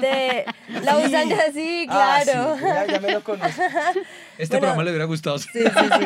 [0.01, 0.45] de
[0.83, 2.33] la usan ya así, claro.
[2.55, 3.63] Ah, sí, ya, ya me lo conozco.
[4.37, 4.61] Este Bueno.
[4.63, 5.39] programa le hubiera gustado.
[5.39, 6.05] Sí, sí, sí.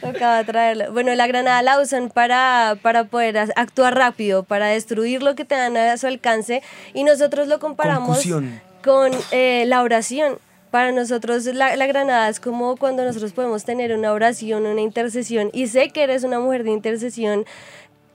[0.00, 0.92] Tocaba traerlo.
[0.92, 5.54] Bueno, la granada la usan para, para poder actuar rápido, para destruir lo que te
[5.54, 6.62] dan a su alcance.
[6.94, 8.60] Y nosotros lo comparamos Concusión.
[8.82, 10.38] con eh, la oración.
[10.70, 15.50] Para nosotros la, la granada es como cuando nosotros podemos tener una oración, una intercesión.
[15.52, 17.46] Y sé que eres una mujer de intercesión.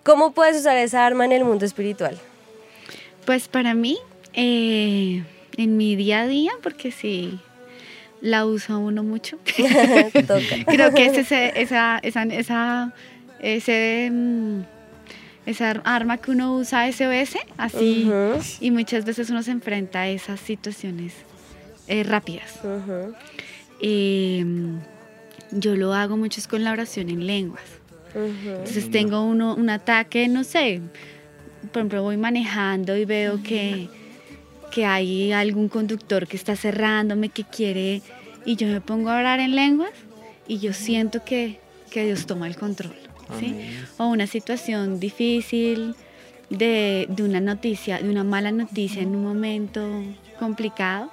[0.04, 2.18] ¿Cómo puedes usar esa arma en el mundo espiritual?
[3.26, 3.98] Pues para mí,
[4.34, 5.24] eh,
[5.58, 7.40] en mi día a día, porque sí,
[8.22, 9.40] la usa uno mucho.
[10.68, 12.94] Creo que es ese, esa, esa, esa,
[13.40, 14.60] ese, mm,
[15.48, 18.12] esa arma que uno usa SOS, así,
[18.60, 21.14] y muchas veces uno se enfrenta a esas situaciones
[21.94, 22.60] eh, rápidas.
[23.80, 24.44] Eh,
[25.52, 27.64] yo lo hago mucho es con la oración en lenguas.
[28.16, 30.82] Entonces tengo uno, un ataque, no sé,
[31.72, 33.90] por ejemplo voy manejando y veo que,
[34.72, 38.02] que hay algún conductor que está cerrándome, que quiere,
[38.44, 39.92] y yo me pongo a orar en lenguas
[40.48, 41.60] y yo siento que,
[41.92, 42.96] que Dios toma el control.
[43.98, 45.96] O una situación difícil
[46.50, 49.88] de, de una noticia, de una mala noticia en un momento
[50.40, 51.10] complicado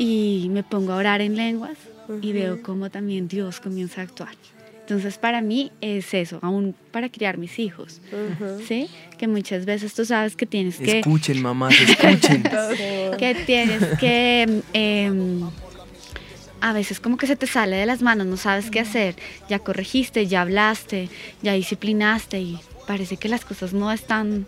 [0.00, 1.76] y me pongo a orar en lenguas
[2.22, 4.34] y veo cómo también Dios comienza a actuar.
[4.80, 8.62] Entonces para mí es eso, aún para criar mis hijos, Ujú.
[8.66, 8.88] ¿sí?
[9.18, 12.42] Que muchas veces tú sabes que tienes que Escuchen, mamás, escuchen.
[13.18, 15.42] Que tienes que em,
[16.62, 19.16] a veces como que se te sale de las manos, no sabes qué hacer,
[19.50, 21.10] ya corregiste, ya hablaste,
[21.42, 24.46] ya disciplinaste y parece que las cosas no están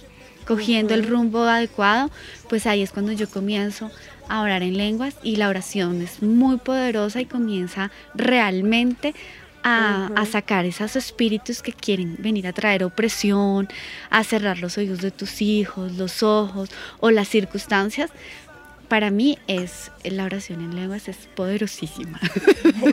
[0.53, 2.11] cogiendo el rumbo adecuado,
[2.49, 3.91] pues ahí es cuando yo comienzo
[4.29, 9.15] a orar en lenguas y la oración es muy poderosa y comienza realmente
[9.63, 13.69] a, a sacar esos espíritus que quieren venir a traer opresión,
[14.11, 16.69] a cerrar los oídos de tus hijos, los ojos
[17.01, 18.11] o las circunstancias.
[18.93, 22.21] Para mí es la oración en lenguas es poderosísima.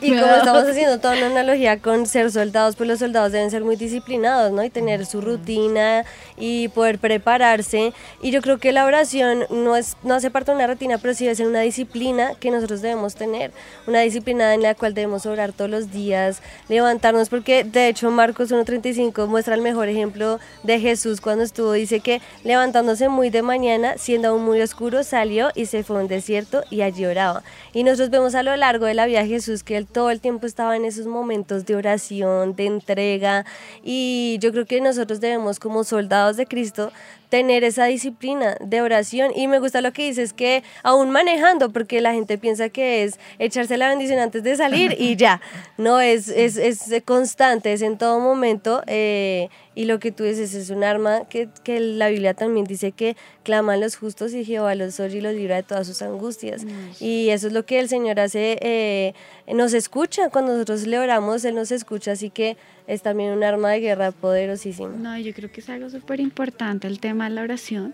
[0.02, 3.64] Y como estamos haciendo toda una analogía con ser soldados, pues los soldados deben ser
[3.64, 4.64] muy disciplinados, ¿no?
[4.64, 6.06] Y tener su rutina
[6.38, 7.92] y poder prepararse.
[8.22, 11.14] Y yo creo que la oración no, es, no hace parte de una rutina, pero
[11.14, 13.52] sí debe ser una disciplina que nosotros debemos tener.
[13.88, 18.52] Una disciplina en la cual debemos orar todos los días, levantarnos, porque de hecho Marcos
[18.52, 21.74] 1.35 muestra el mejor ejemplo de Jesús cuando estuvo.
[21.74, 26.08] Dice que levantándose muy de mañana, siendo aún muy oscuro, salió y se fue un
[26.08, 27.42] desierto y allí oraba.
[27.74, 30.22] Y nosotros vemos a lo largo de la vida a Jesús que él todo el
[30.22, 33.44] tiempo estaba en esos momentos de oración, de entrega.
[33.84, 36.92] Y yo creo que nosotros debemos como soldados de Cristo
[37.30, 39.32] tener esa disciplina de oración.
[39.36, 43.20] Y me gusta lo que dices, que aún manejando, porque la gente piensa que es
[43.38, 45.42] echarse la bendición antes de salir y ya.
[45.78, 48.84] No, es, es, es constante, es en todo momento.
[48.88, 49.48] eh,
[49.80, 53.16] y lo que tú dices es un arma que, que la Biblia también dice que
[53.44, 56.64] claman los justos y Jehová los oye y los libra de todas sus angustias.
[57.00, 59.14] Y eso es lo que el Señor hace, eh,
[59.48, 62.58] nos escucha, cuando nosotros le oramos, Él nos escucha, así que
[62.90, 64.90] es también un arma de guerra poderosísima.
[64.90, 67.94] No, yo creo que es algo súper importante el tema de la oración.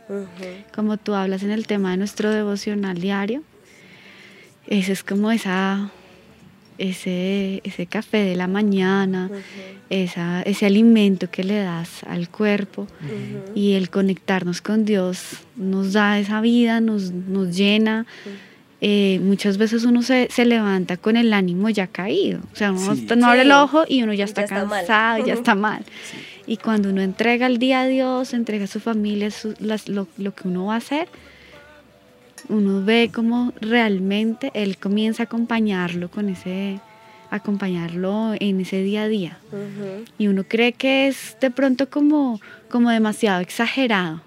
[0.74, 3.44] Como tú hablas en el tema de nuestro devocional diario,
[4.68, 5.92] esa es como esa
[6.78, 9.30] ese, ese café de la mañana,
[9.90, 12.88] esa, ese alimento que le das al cuerpo
[13.54, 18.06] y el conectarnos con Dios nos da esa vida, nos, nos llena.
[18.82, 22.94] Eh, muchas veces uno se, se, levanta con el ánimo ya caído, o sea, uno
[22.96, 23.08] Sí.
[23.18, 23.54] no abre el Sí.
[23.54, 24.78] ojo y uno ya está Ya está mal.
[24.80, 25.86] cansado, ya está mal.
[26.46, 30.08] Y cuando uno entrega el día a Dios, entrega a su familia su- las- lo,
[30.18, 31.08] lo que uno va a hacer,
[32.50, 36.80] uno ve como realmente Él comienza a acompañarlo con ese,
[37.32, 39.38] acompañarlo en ese día a día.
[40.18, 44.22] Y uno cree que es de pronto como, como demasiado exagerado,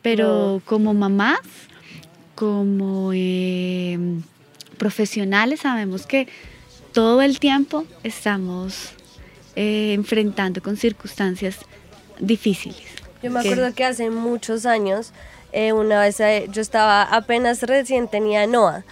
[0.00, 1.40] pero como mamás,
[2.40, 3.98] como eh,
[4.78, 6.26] profesionales sabemos que
[6.94, 8.92] todo el tiempo estamos
[9.56, 11.58] eh, enfrentando con circunstancias
[12.18, 12.80] difíciles.
[13.22, 15.12] Yo me acuerdo que hace muchos años,
[15.52, 16.16] eh, una vez
[16.50, 18.84] yo estaba apenas recién tenía Noah.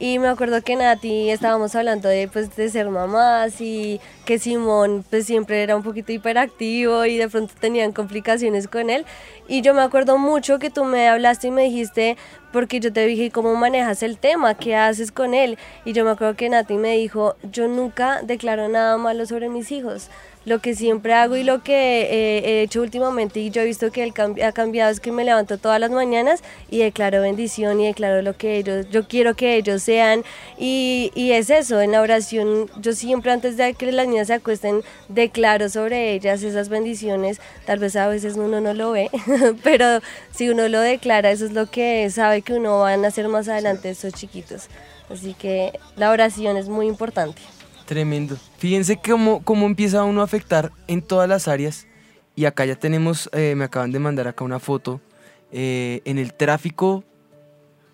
[0.00, 5.04] Y me acuerdo que Nati estábamos hablando de, pues, de ser mamás y que Simón
[5.08, 9.06] pues, siempre era un poquito hiperactivo y de pronto tenían complicaciones con él.
[9.46, 12.16] Y yo me acuerdo mucho que tú me hablaste y me dijiste,
[12.52, 14.54] porque yo te dije, ¿cómo manejas el tema?
[14.54, 15.58] ¿Qué haces con él?
[15.84, 19.70] Y yo me acuerdo que Nati me dijo, yo nunca declaro nada malo sobre mis
[19.70, 20.10] hijos.
[20.44, 23.90] Lo que siempre hago y lo que eh, he hecho últimamente y yo he visto
[23.90, 27.86] que él ha cambiado es que me levanto todas las mañanas y declaro bendición y
[27.86, 30.22] declaro lo que ellos, yo quiero que ellos sean
[30.58, 34.34] y, y es eso, en la oración yo siempre antes de que las niñas se
[34.34, 39.10] acuesten declaro sobre ellas esas bendiciones, tal vez a veces uno no lo ve,
[39.62, 43.28] pero si uno lo declara eso es lo que sabe que uno van a hacer
[43.28, 44.68] más adelante estos chiquitos.
[45.10, 47.40] Así que la oración es muy importante.
[47.86, 48.36] Tremendo.
[48.58, 51.86] Fíjense cómo, cómo empieza uno a afectar en todas las áreas.
[52.36, 55.00] Y acá ya tenemos, eh, me acaban de mandar acá una foto,
[55.52, 57.04] eh, en el tráfico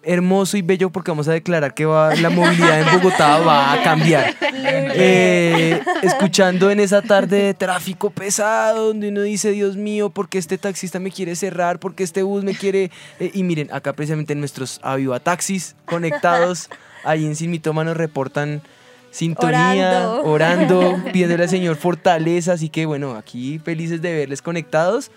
[0.03, 3.83] hermoso y bello porque vamos a declarar que va, la movilidad en Bogotá va a
[3.83, 4.35] cambiar.
[4.53, 10.39] Eh, escuchando en esa tarde de tráfico pesado donde uno dice, Dios mío, ¿por qué
[10.39, 11.79] este taxista me quiere cerrar?
[11.79, 12.91] ¿Por qué este bus me quiere...?
[13.19, 16.69] Eh, y miren, acá precisamente nuestros Aviva Taxis conectados,
[17.05, 18.63] ahí en Sin Mitoma nos reportan
[19.11, 20.23] sintonía, Orando.
[20.25, 25.11] orando, pidiéndole al Señor fortaleza, así que bueno, aquí felices de verles conectados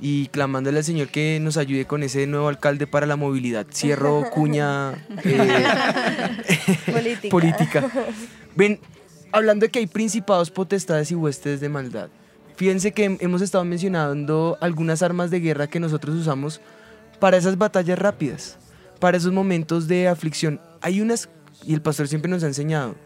[0.00, 3.66] y clamándole al Señor que nos ayude con ese nuevo alcalde para la movilidad.
[3.72, 4.92] Cierro cuña
[5.24, 5.64] eh,
[6.92, 7.30] Política.
[7.30, 7.90] política.
[8.54, 8.80] Ven,
[9.32, 12.08] hablando de que hay principados, potestades y huestes de maldad.
[12.56, 16.60] Fíjense que hemos estado mencionando algunas armas de guerra que nosotros usamos
[17.20, 18.58] para esas batallas rápidas,
[18.98, 20.60] para esos momentos de aflicción.
[20.80, 21.28] Hay unas,
[21.64, 22.96] y el pastor siempre nos ha enseñado,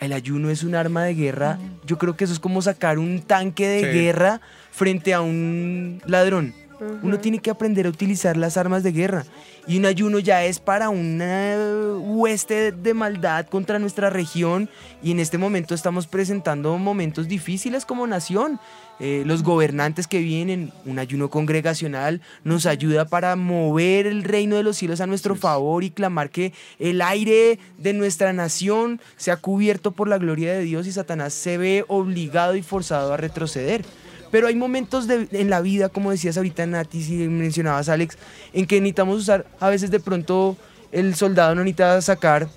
[0.00, 1.58] el ayuno es un arma de guerra.
[1.86, 3.98] Yo creo que eso es como sacar un tanque de Sí.
[3.98, 6.54] guerra frente a un ladrón.
[7.02, 9.24] Uno tiene que aprender a utilizar las armas de guerra.
[9.66, 11.54] Y un ayuno ya es para una
[11.98, 14.70] hueste de maldad contra nuestra región.
[15.02, 18.58] Y en este momento estamos presentando momentos difíciles como nación.
[19.00, 24.62] Eh, los gobernantes que vienen, un ayuno congregacional, nos ayuda para mover el reino de
[24.62, 29.92] los cielos a nuestro favor y clamar que el aire de nuestra nación sea cubierto
[29.92, 33.84] por la gloria de Dios y Satanás se ve obligado y forzado a retroceder.
[34.30, 38.18] Pero hay momentos de- en la vida, como decías ahorita Nati, y mencionabas Alex,
[38.52, 40.56] en que necesitamos usar, a veces de pronto
[40.92, 42.48] el soldado no necesita sacar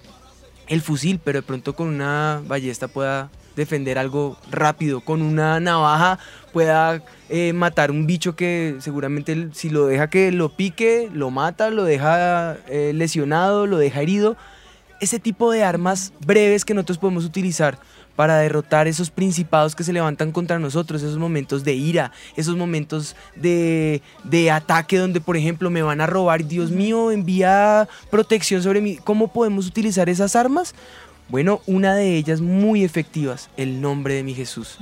[0.68, 6.20] el fusil, pero de pronto con una ballesta pueda defender algo rápido, con una navaja
[6.52, 11.70] pueda eh, matar un bicho que seguramente si lo deja que lo pique, lo mata,
[11.70, 14.38] lo deja eh, lesionado, lo deja herido.
[15.00, 17.78] Ese tipo de armas breves que nosotros podemos utilizar
[18.16, 23.16] para derrotar esos principados que se levantan contra nosotros, esos momentos de ira, esos momentos
[23.36, 28.82] de, de ataque donde, por ejemplo, me van a robar, Dios mío, envía protección sobre
[28.82, 28.98] mí.
[29.04, 30.76] ¿Cómo podemos utilizar esas armas?
[31.34, 34.78] Bueno, una de ellas muy efectivas, el nombre de mi Jesús.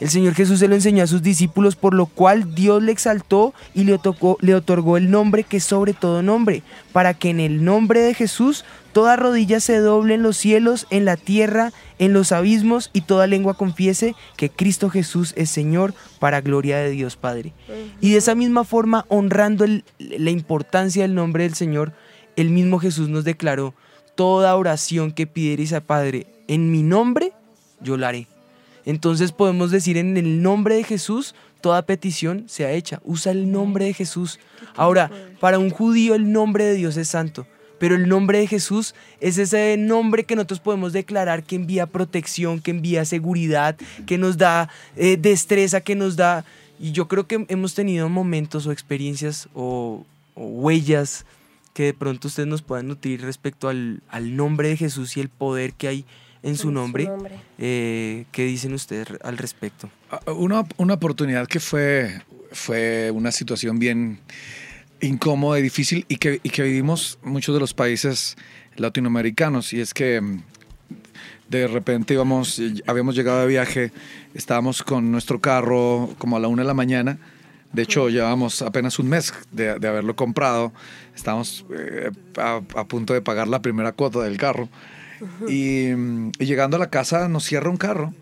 [0.00, 3.54] El Señor Jesús se lo enseñó a sus discípulos, por lo cual Dios le exaltó
[3.76, 7.38] y le otorgó, le otorgó el nombre que es sobre todo nombre, para que en
[7.38, 12.12] el nombre de Jesús toda rodilla se doble en los cielos, en la tierra, en
[12.12, 17.14] los abismos, y toda lengua confiese que Cristo Jesús es Señor, para gloria de Dios
[17.14, 17.52] Padre.
[18.00, 21.92] Y de esa misma forma, honrando el- la importancia del nombre del Señor,
[22.34, 23.74] el mismo Jesús nos declaró,
[24.14, 27.32] toda oración que pidierais al Padre en mi nombre,
[27.80, 28.26] yo la haré.
[28.84, 33.00] Entonces podemos decir en el nombre de Jesús, toda petición sea hecha.
[33.04, 34.38] Usa el nombre de Jesús.
[34.76, 37.46] Ahora, para un judío el nombre de Dios es santo,
[37.78, 42.60] pero el nombre de Jesús es ese nombre que nosotros podemos declarar que envía protección,
[42.60, 46.44] que envía seguridad, que nos da eh, destreza, que nos da...
[46.78, 50.04] Y yo creo que hemos tenido momentos o experiencias o
[50.36, 51.24] huellas
[51.74, 55.28] que de pronto ustedes nos puedan nutrir respecto al, al nombre de Jesús y el
[55.28, 56.04] poder que hay
[56.42, 57.04] en su En su nombre.
[57.06, 57.34] nombre.
[57.58, 59.90] Eh, ¿Qué dicen ustedes al respecto?
[60.10, 64.20] Ah, Una, una oportunidad que fue, fue una situación bien
[65.00, 68.36] incómoda y difícil y que, y que vivimos muchos de los países
[68.76, 70.42] latinoamericanos y es que mm,
[71.48, 73.92] de repente íbamos, habíamos llegado de viaje,
[74.34, 77.18] estábamos con nuestro carro como a la una de la mañana.
[77.74, 80.72] De hecho, llevábamos apenas un mes de, de haberlo comprado.
[81.14, 84.68] Estábamos eh, a, a punto de pagar la primera cuota del carro.
[85.48, 88.14] Y, mm, y llegando a la casa nos cierra un carro.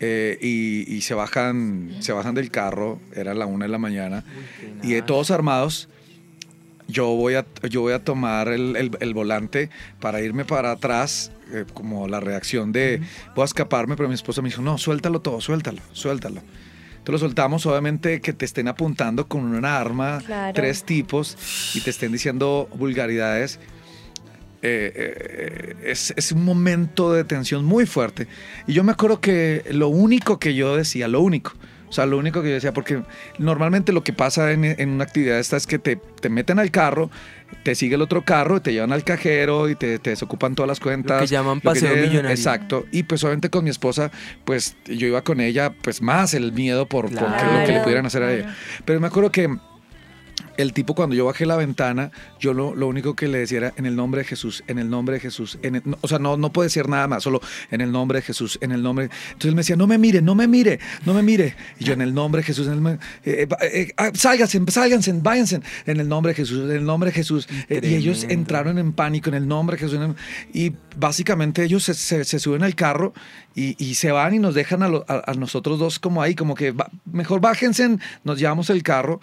[0.00, 4.24] eh, y, y se bajan se bajan del carro, era la una de la mañana,
[4.82, 5.88] y todos armados,
[6.88, 9.70] yo voy a, yo voy a tomar el, el- el volante
[10.00, 13.00] para irme para atrás, eh, como la reacción de
[13.36, 16.42] voy a escaparme, pero mi esposa me dijo, no, suéltalo todo, suéltalo, suéltalo.
[17.02, 20.52] Entonces lo soltamos, obviamente que te estén apuntando con una arma, Claro.
[20.54, 21.36] tres tipos,
[21.74, 23.58] y te estén diciendo vulgaridades.
[24.64, 28.28] eh, eh, es, es un momento de tensión muy fuerte.
[28.68, 31.54] Y yo me acuerdo que lo único que yo decía, lo único,
[31.92, 33.02] o sea, lo único que yo decía, porque
[33.36, 36.70] normalmente lo que pasa en, en una actividad esta es que te, te meten al
[36.70, 37.10] carro,
[37.64, 40.80] te sigue el otro carro, te llevan al cajero y te, te desocupan todas las
[40.80, 41.20] cuentas.
[41.20, 42.30] Lo que llaman Lo que paseo millonario.
[42.30, 42.86] Exacto.
[42.92, 44.10] Y pues obviamente con mi esposa,
[44.46, 47.20] pues yo iba con ella, pues más el miedo por, lo
[47.66, 48.56] que le pudieran hacer a ella.
[48.86, 49.54] Pero me acuerdo que
[50.56, 53.72] el tipo cuando yo bajé la ventana, yo lo, lo único que le decía era
[53.76, 55.58] en el nombre de Jesús, en el nombre de Jesús.
[55.62, 57.40] en el- no, o sea, no, no puede decir nada más, solo
[57.70, 59.06] en el nombre de Jesús, en el nombre.
[59.26, 61.54] Entonces él me decía, no me mire, no me mire, no me mire.
[61.78, 64.60] Y yo en el nombre de Jesús, en el, nombre- eh, eh, eh, ah, sálganse,
[64.68, 67.48] sálganse, váyanse, en el nombre de Jesús, en el nombre de Jesús.
[67.68, 69.96] Eh, y ellos entraron en pánico en el nombre de Jesús.
[69.96, 70.16] en el-
[70.52, 73.12] y básicamente ellos se, se- se suben al carro
[73.54, 76.34] y, y se van y nos dejan a, lo- a- a nosotros dos como ahí,
[76.34, 79.20] como que "Va- mejor bájense, nos llevamos el carro.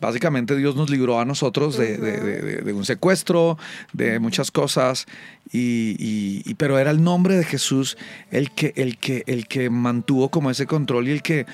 [0.00, 3.58] Básicamente Dios nos libró a nosotros de, de- de- de- de un secuestro,
[3.92, 5.06] de muchas cosas,
[5.52, 7.96] y, y- y- pero era el nombre de Jesús
[8.30, 11.46] el que, el, que, el que mantuvo como ese control y el que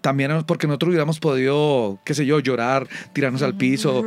[0.00, 4.04] también porque nosotros hubiéramos podido, qué sé yo, llorar, tirarnos al piso,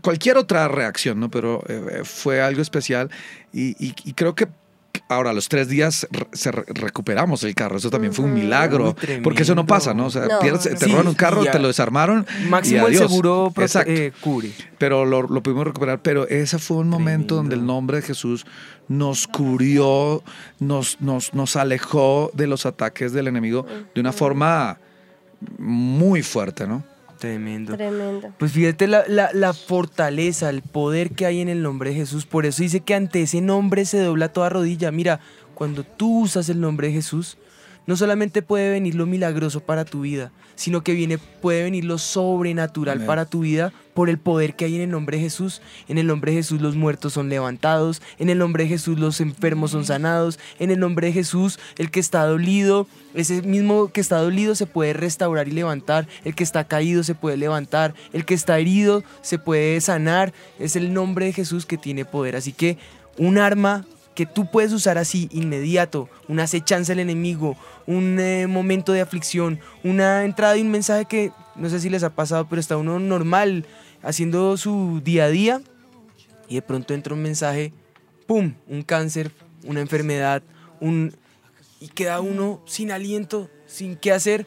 [0.00, 1.30] cualquier otra reacción, ¿no?
[1.30, 3.10] Pero eh, fue algo especial
[3.52, 4.48] y, y- y creo que
[5.08, 8.34] ahora a los tres días re- se re- recuperamos el carro, eso también fue un
[8.34, 10.06] milagro, porque eso no pasa, ¿no?
[10.06, 10.40] O sea, No.
[10.40, 12.26] pierdes- te Sí, roban un carro, y te lo desarmaron.
[12.44, 13.10] y Máximo el adiós.
[13.10, 13.52] seguro
[13.86, 14.50] eh, cubre.
[14.78, 16.00] Pero lo, lo pudimos recuperar.
[16.02, 17.36] Pero ese fue un momento Tremendo.
[17.36, 18.44] donde el nombre de Jesús
[18.88, 20.22] nos cubrió,
[20.58, 24.78] nos, nos, nos alejó de los ataques del enemigo de una forma
[25.58, 26.82] muy fuerte, ¿no?
[27.18, 27.76] Tremendo.
[27.76, 28.32] Tremendo.
[28.38, 32.26] Pues fíjate la, la- la fortaleza, el poder que hay en el nombre de Jesús.
[32.26, 34.90] Por eso dice que ante ese nombre se dobla toda rodilla.
[34.92, 35.20] Mira,
[35.54, 37.38] cuando tú usas el nombre de Jesús,
[37.86, 41.98] no solamente puede venir lo milagroso para tu vida, sino que viene, puede venir lo
[41.98, 43.06] sobrenatural Amén.
[43.06, 45.62] para tu vida por el poder que hay en el nombre de Jesús.
[45.88, 49.20] En el nombre de Jesús los muertos son levantados, en el nombre de Jesús los
[49.20, 54.00] enfermos son sanados, en el nombre de Jesús el que está dolido, ese mismo que
[54.00, 58.24] está dolido se puede restaurar y levantar, el que está caído se puede levantar, el
[58.24, 60.34] que está herido se puede sanar.
[60.58, 62.36] Es el nombre de Jesús que tiene poder.
[62.36, 62.78] Así que
[63.16, 67.56] un arma que tú puedes usar así, inmediato, una acechanza del enemigo,
[67.86, 72.02] un eh, momento de aflicción, una entrada de un mensaje que no sé si les
[72.02, 73.66] ha pasado, pero está uno normal
[74.02, 75.60] haciendo su día a día
[76.48, 77.74] y de pronto entra un mensaje,
[78.26, 78.54] ¡pum!
[78.66, 79.32] Un cáncer,
[79.64, 80.42] una enfermedad,
[80.80, 81.14] un...
[81.78, 84.46] y queda uno sin aliento, sin qué hacer.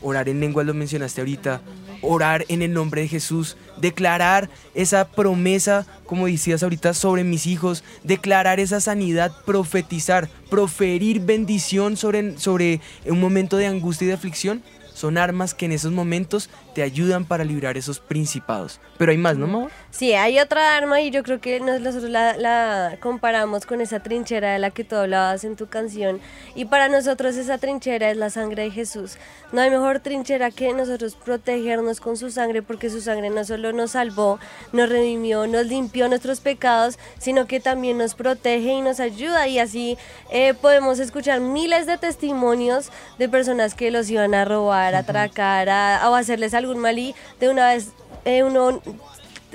[0.00, 1.60] Orar en lengua lo mencionaste ahorita.
[2.02, 3.56] Orar en el nombre de Jesús.
[3.80, 7.84] Declarar esa promesa, como decías ahorita, sobre mis hijos.
[8.04, 9.32] Declarar esa sanidad.
[9.44, 10.28] Profetizar.
[10.50, 14.62] Proferir bendición sobre, sobre un momento de angustia y de aflicción.
[14.98, 18.80] Son armas que en esos momentos te ayudan para librar esos principados.
[18.98, 19.68] Pero hay más, ¿no, Mau?
[19.90, 24.00] Sí, hay otra arma y yo creo que nos- nosotros la, la comparamos con esa
[24.00, 26.20] trinchera de la que tú hablabas en tu canción.
[26.56, 29.18] Y para nosotros esa trinchera es la sangre de Jesús.
[29.52, 33.72] No hay mejor trinchera que nosotros protegernos con su sangre porque su sangre no solo
[33.72, 34.40] nos salvó,
[34.72, 39.46] nos redimió, nos limpió nuestros pecados, sino que también nos protege y nos ayuda.
[39.46, 39.96] Y así
[40.30, 45.68] eh, podemos escuchar miles de testimonios de personas que los iban a robar, a atracar,
[45.68, 47.88] a, o hacerles algún mal y de una vez
[48.24, 48.80] eh, uno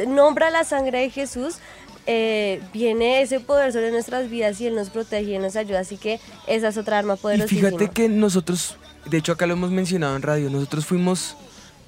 [0.08, 1.56] nombra la sangre de Jesús,
[2.06, 5.80] eh, viene ese poder sobre nuestras vidas y Él nos protege y Él nos ayuda.
[5.80, 7.70] Así que esa es otra arma Y poderosísima.
[7.70, 11.38] fíjate que nosotros, de hecho acá lo hemos mencionado en radio, nosotros fuimos,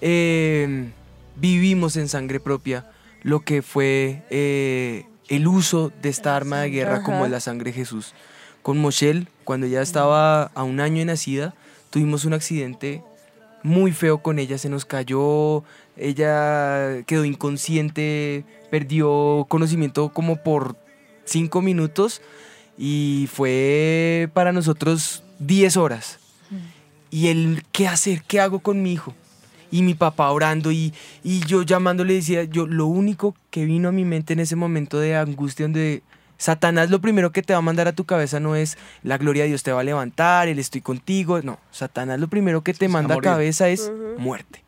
[0.02, 0.90] eh,
[1.36, 2.86] vivimos en sangre propia
[3.24, 7.26] lo que fue eh, el uso de esta arma de guerra como Ajá.
[7.26, 8.14] es la sangre de Jesús.
[8.62, 11.56] Con Moshel, cuando ella estaba a un año de nacida,
[11.90, 13.04] tuvimos un accidente
[13.66, 15.64] muy feo con ella, se nos cayó,
[15.98, 20.76] ella quedó inconsciente, perdió conocimiento como por
[21.26, 22.22] cinco minutos
[22.78, 26.20] Y fue para nosotros 10 horas.
[27.10, 28.22] Y el, ¿qué hacer?
[28.28, 29.16] ¿Qué hago con mi hijo?
[29.72, 30.94] Y mi papá orando y,
[31.24, 35.00] y yo llamándole decía, yo lo único que vino a mi mente en ese momento
[35.00, 36.04] de angustia donde
[36.38, 39.44] Satanás lo primero que te va a mandar a tu cabeza no es la gloria
[39.44, 42.88] de Dios te va a levantar, el estoy contigo, no, Satanás lo primero que te
[42.90, 44.64] manda a cabeza es muerte.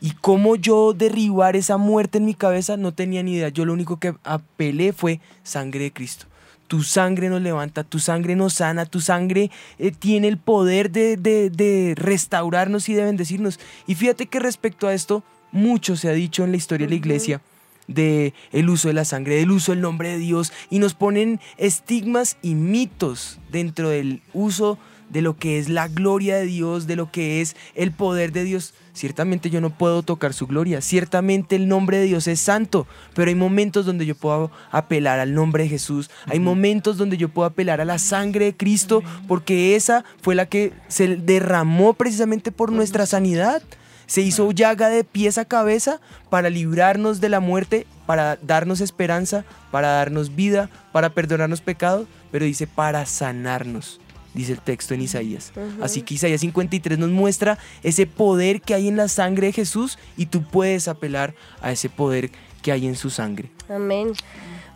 [0.00, 3.50] Y cómo yo derribar esa muerte en mi cabeza no tenía ni idea.
[3.50, 6.24] Yo lo único que apelé fue sangre de Cristo.
[6.68, 11.18] Tu sangre nos levanta, tu sangre nos sana, tu sangre eh, tiene el poder de,
[11.18, 13.60] de- de restaurarnos y de bendecirnos.
[13.86, 16.96] Y fíjate que respecto a esto, mucho se ha dicho en la historia de la
[16.96, 17.40] iglesia
[17.88, 21.40] de el uso de la sangre, del uso del nombre de Dios y nos ponen
[21.56, 24.78] estigmas y mitos dentro del uso
[25.10, 28.44] de lo que es la gloria de Dios, de lo que es el poder de
[28.44, 28.74] Dios.
[28.92, 33.28] Ciertamente yo no puedo tocar su gloria, ciertamente el nombre de Dios es santo, pero
[33.28, 37.46] hay momentos donde yo puedo apelar al nombre de Jesús, hay momentos donde yo puedo
[37.46, 42.70] apelar a la sangre de Cristo, porque esa fue la que se derramó precisamente por
[42.70, 43.62] nuestra sanidad.
[44.06, 46.00] Se hizo llaga de pies a cabeza
[46.30, 52.44] para librarnos de la muerte, para darnos esperanza, para darnos vida, para perdonarnos pecados, pero
[52.44, 54.00] dice para sanarnos,
[54.34, 55.52] dice el texto en Isaías.
[55.80, 59.98] Así que Isaías 53 nos muestra ese poder que hay en la sangre de Jesús
[60.16, 62.30] y tú puedes apelar a ese poder
[62.62, 63.50] que hay en su sangre.
[63.68, 64.12] Amén.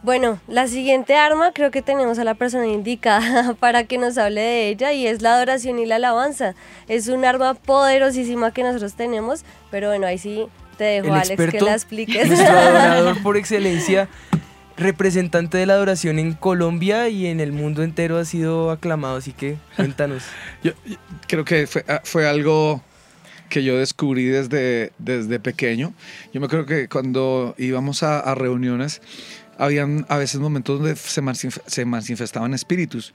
[0.02, 4.40] Bueno, la siguiente arma creo que tenemos a la persona indicada para que nos hable
[4.40, 6.54] de ella y es la adoración y la alabanza.
[6.86, 10.46] Es un arma poderosísima que nosotros tenemos, pero bueno, ahí sí
[10.76, 12.28] te dejo, El Alex, que la expliques.
[12.28, 14.08] nuestro adorador por excelencia,
[14.76, 19.32] representante de la adoración en Colombia y en el mundo entero ha sido aclamado, así
[19.32, 20.22] que cuéntanos.
[20.62, 20.96] Yo, yo
[21.26, 22.80] creo que fue, ah, fue algo
[23.48, 25.94] que yo descubrí desde, desde pequeño.
[26.32, 29.00] Yo me creo que cuando íbamos a, a reuniones,
[29.58, 33.12] habían a veces momentos donde se, manif- se manifestaban espíritus.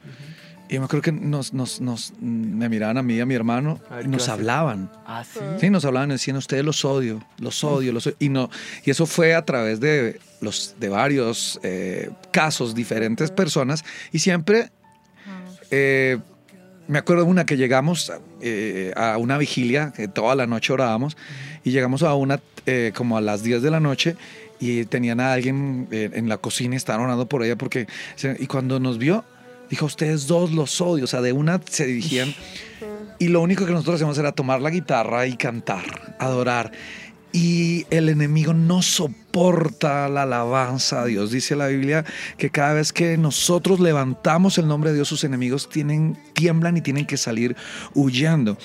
[0.69, 3.35] Y yo me creo que nos, nos, nos, me miraban a mí y a mi
[3.35, 4.89] hermano A ver, y ¿qué nos hablaban.
[5.05, 5.39] Ah, sí.
[5.59, 8.15] Sí, nos hablaban decían, ustedes los odio, los odio, los odio.
[8.19, 8.49] Y, no,
[8.85, 13.83] y eso fue a través de, los, de varios eh, casos, diferentes personas.
[14.13, 14.71] Y siempre,
[15.69, 16.17] eh,
[16.87, 21.17] me acuerdo de una que llegamos eh, a una vigilia, que toda la noche orábamos,
[21.63, 24.15] y llegamos a una eh, como a las 10 de la noche.
[24.63, 27.87] Y tenían a alguien en la cocina y estaban orando por ella porque...
[28.39, 29.25] Y cuando nos vio,
[29.69, 31.03] dijo, ustedes dos los odio.
[31.03, 32.33] O sea, de una se dirigían
[33.19, 36.71] y lo único que nosotros hacíamos era tomar la guitarra y cantar, adorar.
[37.31, 38.81] Y el enemigo no
[39.33, 41.31] soporta la alabanza a Dios.
[41.31, 42.05] Dice la Biblia
[42.37, 46.81] que cada vez que nosotros levantamos el nombre de Dios, sus enemigos tienen, tiemblan y
[46.81, 47.55] tienen que salir
[47.95, 48.57] huyendo.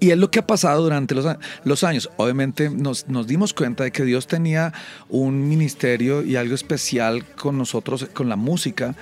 [0.00, 2.10] Y es lo que ha pasado durante los, años.
[2.16, 4.72] Obviamente nos, nos dimos cuenta de que Dios tenía
[5.08, 8.96] un ministerio y algo especial con nosotros, con la música.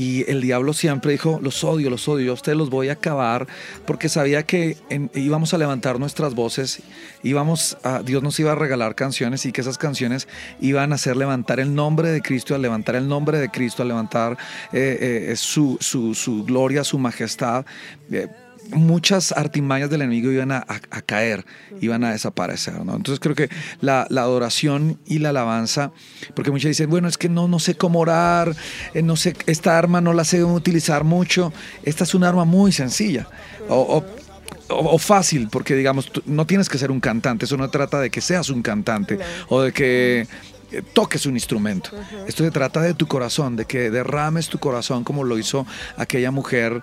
[0.00, 2.92] Y el diablo siempre dijo, los odio, los odio, yo a ustedes los voy a
[2.92, 3.46] acabar,
[3.84, 4.78] porque sabía que
[5.14, 6.80] íbamos a levantar nuestras voces,
[7.22, 10.26] íbamos a, Dios nos iba a regalar canciones y que esas canciones
[10.58, 13.84] iban a hacer levantar el nombre de Cristo, a levantar el nombre de Cristo, a
[13.84, 14.38] levantar
[14.72, 17.66] eh, eh, su, su, su gloria, su majestad.
[18.10, 18.26] Eh,
[18.72, 21.44] muchas artimañas del enemigo iban a, a- a caer,
[21.80, 22.74] iban a desaparecer.
[22.84, 22.94] ¿no?
[22.96, 23.48] Entonces creo que
[23.80, 25.92] la, la adoración y la alabanza,
[26.34, 28.54] porque muchos dicen, bueno, es que no, no sé cómo orar,
[28.94, 31.52] eh, no sé, esta arma no la sé utilizar mucho.
[31.82, 33.28] Esta es una arma muy sencilla.
[33.68, 38.08] O, o- fácil, porque digamos, no tienes que ser un cantante, eso no trata de
[38.08, 40.28] que seas un cantante o de que
[40.92, 41.90] toques un instrumento.
[42.26, 45.66] Esto se trata de tu corazón, de que derrames tu corazón como lo hizo
[45.96, 46.82] aquella mujer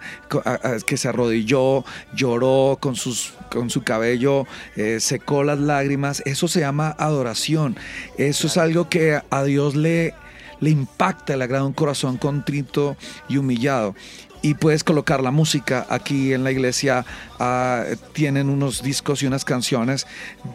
[0.85, 6.21] que se arrodilló, lloró con, sus, con su cabello, eh, secó las lágrimas.
[6.25, 7.77] Eso se llama adoración.
[8.17, 10.13] Eso es algo que a Dios le,
[10.59, 12.97] le impacta, le agrada un corazón contrito
[13.29, 13.95] y humillado
[14.41, 17.05] y puedes colocar la música aquí en la iglesia.
[17.39, 17.83] ah,
[18.13, 20.05] tienen unos discos y unas canciones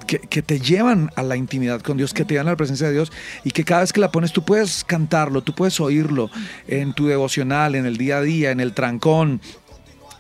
[0.07, 2.93] que, te llevan a la intimidad con Dios, que te llevan a la presencia de
[2.95, 3.13] Dios
[3.45, 6.31] y que cada vez que la pones tú puedes cantarlo, tú puedes oírlo
[6.69, 9.41] en tu devocional, en el día a día, en el trancón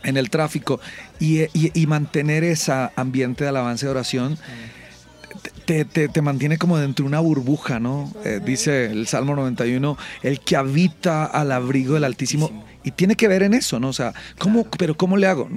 [0.05, 0.81] en el tráfico
[1.21, 4.37] y, y- y mantener ese ambiente de alabanza y oración
[5.65, 8.13] te, te- te mantiene como dentro de una burbuja, ¿no?
[8.25, 12.65] Eh, dice el Salmo 91, el que habita al abrigo del Altísimo.
[12.85, 13.89] Y tiene que ver en eso, ¿no?
[13.89, 15.49] O sea, ¿cómo, pero ¿cómo le hago?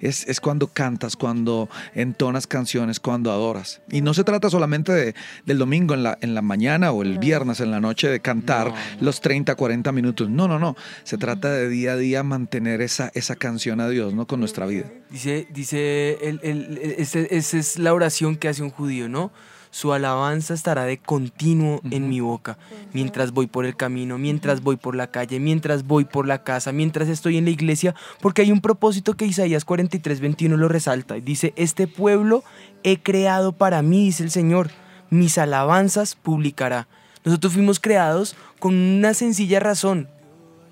[0.00, 3.80] Es, es cuando cantas, cuando entonas canciones, cuando adoras.
[3.90, 5.14] Y no se trata solamente de,
[5.46, 8.72] del domingo en la, en la mañana o el viernes en la noche de cantar
[9.00, 10.28] los 30, 40 minutos.
[10.28, 10.76] No, no, no.
[11.04, 14.26] Se trata de día a día mantener esa, esa canción a Dios, ¿no?
[14.26, 14.86] Con nuestra vida.
[15.10, 19.30] Dice, dice, el, el- ese- esa es la oración que hace un judío, ¿no?
[19.70, 22.58] Su alabanza estará de continuo en mi boca,
[22.92, 26.72] mientras voy por el camino, mientras voy por la calle, mientras voy por la casa,
[26.72, 31.16] mientras estoy en la iglesia, porque hay un propósito que Isaías 43, 21 lo resalta,
[31.16, 32.44] y dice, este pueblo
[32.82, 34.70] he creado para mí, dice el Señor,
[35.10, 36.88] mis alabanzas publicará.
[37.24, 40.08] Nosotros fuimos creados con una sencilla razón,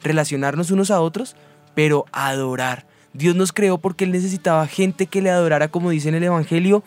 [0.02, 1.36] relacionarnos unos a otros,
[1.74, 2.86] pero adorar.
[3.12, 6.82] Dios nos creó porque Él necesitaba gente que le adorara, como dice en el Evangelio,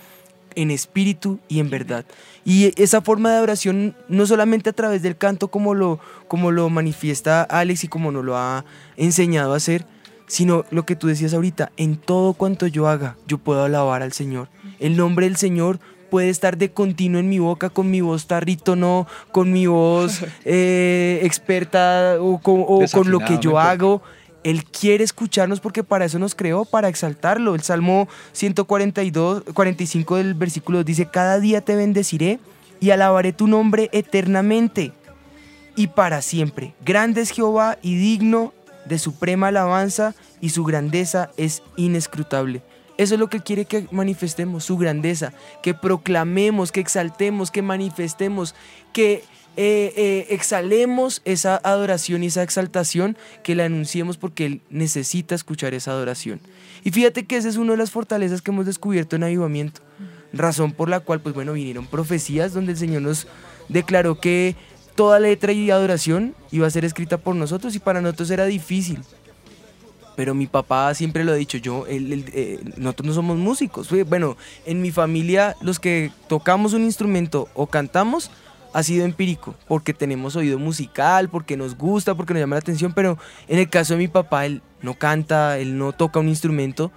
[0.55, 2.05] en espíritu y en verdad.
[2.45, 6.69] Y esa forma de adoración no solamente a través del canto como lo, como lo
[6.69, 8.65] manifiesta Alex y como nos lo ha
[8.97, 9.85] enseñado a hacer,
[10.27, 14.13] sino lo que tú decías ahorita, en todo cuanto yo haga, yo puedo alabar al
[14.13, 14.47] Señor.
[14.79, 15.79] El nombre del Señor
[16.09, 20.23] puede estar de continuo en mi boca con mi voz tarrito, no, con mi voz
[20.45, 24.01] eh, experta o, con, o con lo que yo hago.
[24.43, 27.55] Él quiere escucharnos porque para eso nos creó, para exaltarlo.
[27.55, 32.39] El Salmo 142, 45 del versículo dice, cada día te bendeciré
[32.79, 34.93] y alabaré tu nombre eternamente
[35.75, 36.73] y para siempre.
[36.85, 38.53] Grande es Jehová y digno
[38.85, 42.61] de suprema alabanza y su grandeza es inescrutable.
[42.97, 45.31] Eso es lo que quiere que manifestemos, su grandeza,
[45.63, 48.55] que proclamemos, que exaltemos, que manifestemos,
[48.91, 49.23] que
[49.57, 55.73] eh, eh, exhalemos esa adoración y esa exaltación, que la anunciemos porque Él necesita escuchar
[55.73, 56.39] esa adoración.
[56.83, 59.81] Y fíjate que esa es una de las fortalezas que hemos descubierto en avivamiento,
[60.31, 63.27] razón por la cual, pues bueno, vinieron profecías donde el Señor nos
[63.67, 64.55] declaró que
[64.95, 68.99] toda letra y adoración iba a ser escrita por nosotros y para nosotros era difícil,
[70.19, 73.87] pero mi papá siempre lo ha dicho, yo, eh, nosotros no somos músicos.
[74.05, 74.35] Bueno,
[74.65, 78.29] en mi familia los que tocamos un instrumento o cantamos
[78.73, 82.93] ha sido empírico, porque tenemos oído musical, porque nos gusta, porque nos llama la atención,
[82.93, 83.17] pero
[83.47, 86.91] en el caso de mi papá, él no canta, él no toca un instrumento,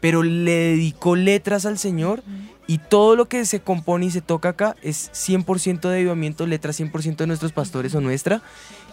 [0.00, 2.22] pero le dedicó letras al Señor
[2.66, 6.80] y todo lo que se compone y se toca acá es 100% de avivamiento, letras
[6.80, 8.42] 100% de nuestros pastores o nuestra.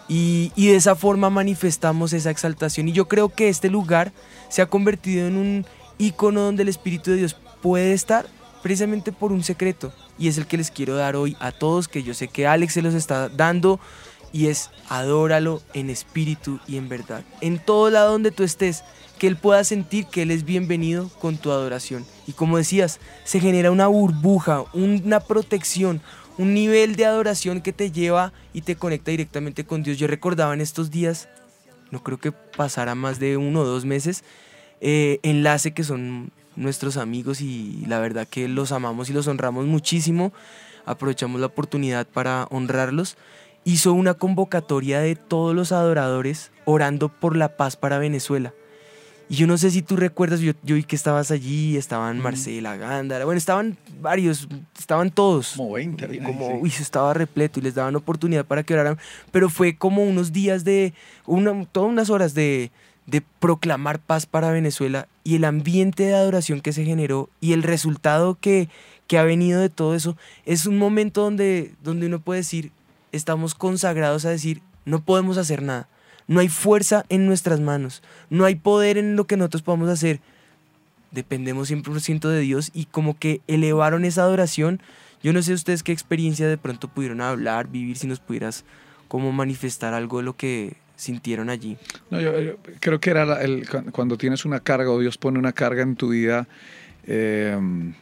[0.08, 2.88] Y, de esa forma manifestamos esa exaltación.
[2.88, 4.12] Y yo creo que este lugar
[4.48, 5.66] se ha convertido en un
[5.98, 8.26] icono donde el Espíritu de Dios puede estar
[8.62, 9.92] precisamente por un secreto.
[10.20, 12.74] Y es el que les quiero dar hoy a todos, que yo sé que Alex
[12.74, 13.80] se los está dando.
[14.32, 17.24] Y es adóralo en espíritu y en verdad.
[17.40, 18.84] En todo lado donde tú estés,
[19.18, 22.04] que Él pueda sentir que Él es bienvenido con tu adoración.
[22.26, 26.00] Y como decías, se genera una burbuja, una protección,
[26.38, 29.98] un nivel de adoración que te lleva y te conecta directamente con Dios.
[29.98, 31.28] Yo recordaba en estos días,
[31.90, 34.22] no creo que pasara más de uno o dos meses,
[34.80, 39.66] eh, Enlace, que son nuestros amigos y la verdad que los amamos y los honramos
[39.66, 40.32] muchísimo.
[40.84, 43.16] Aprovechamos la oportunidad para honrarlos.
[43.64, 48.54] Hizo una convocatoria de todos los adoradores orando por la paz para Venezuela.
[49.28, 52.76] Y yo no sé si tú recuerdas, yo, yo vi que estabas allí, estaban Marcela,
[52.76, 55.52] Gándara, bueno, estaban varios, estaban todos.
[55.56, 56.18] Como 20.
[56.24, 58.98] Como, uy, estaba repleto y les daban oportunidad para que oraran.
[59.30, 60.94] Pero fue como unos días de,
[61.26, 62.72] una, todas unas horas de,
[63.10, 67.62] de proclamar paz para Venezuela y el ambiente de adoración que se generó y el
[67.62, 68.68] resultado que,
[69.06, 72.72] que ha venido de todo eso, es un momento donde, donde uno puede decir,
[73.12, 75.88] estamos consagrados a decir, no podemos hacer nada
[76.30, 78.04] no hay fuerza en nuestras manos.
[78.30, 80.20] No hay poder en lo que nosotros podamos hacer.
[81.10, 84.80] Dependemos 100% de Dios y como que elevaron esa adoración.
[85.24, 88.64] Yo no sé ustedes qué experiencia de pronto pudieron hablar, vivir, si nos pudieras
[89.08, 91.78] como manifestar algo de lo que sintieron allí.
[92.10, 92.32] No, yo,
[92.78, 96.10] creo que era el, cuando tienes una carga o Dios pone una carga en tu
[96.10, 96.46] vida.
[97.06, 97.94] Em,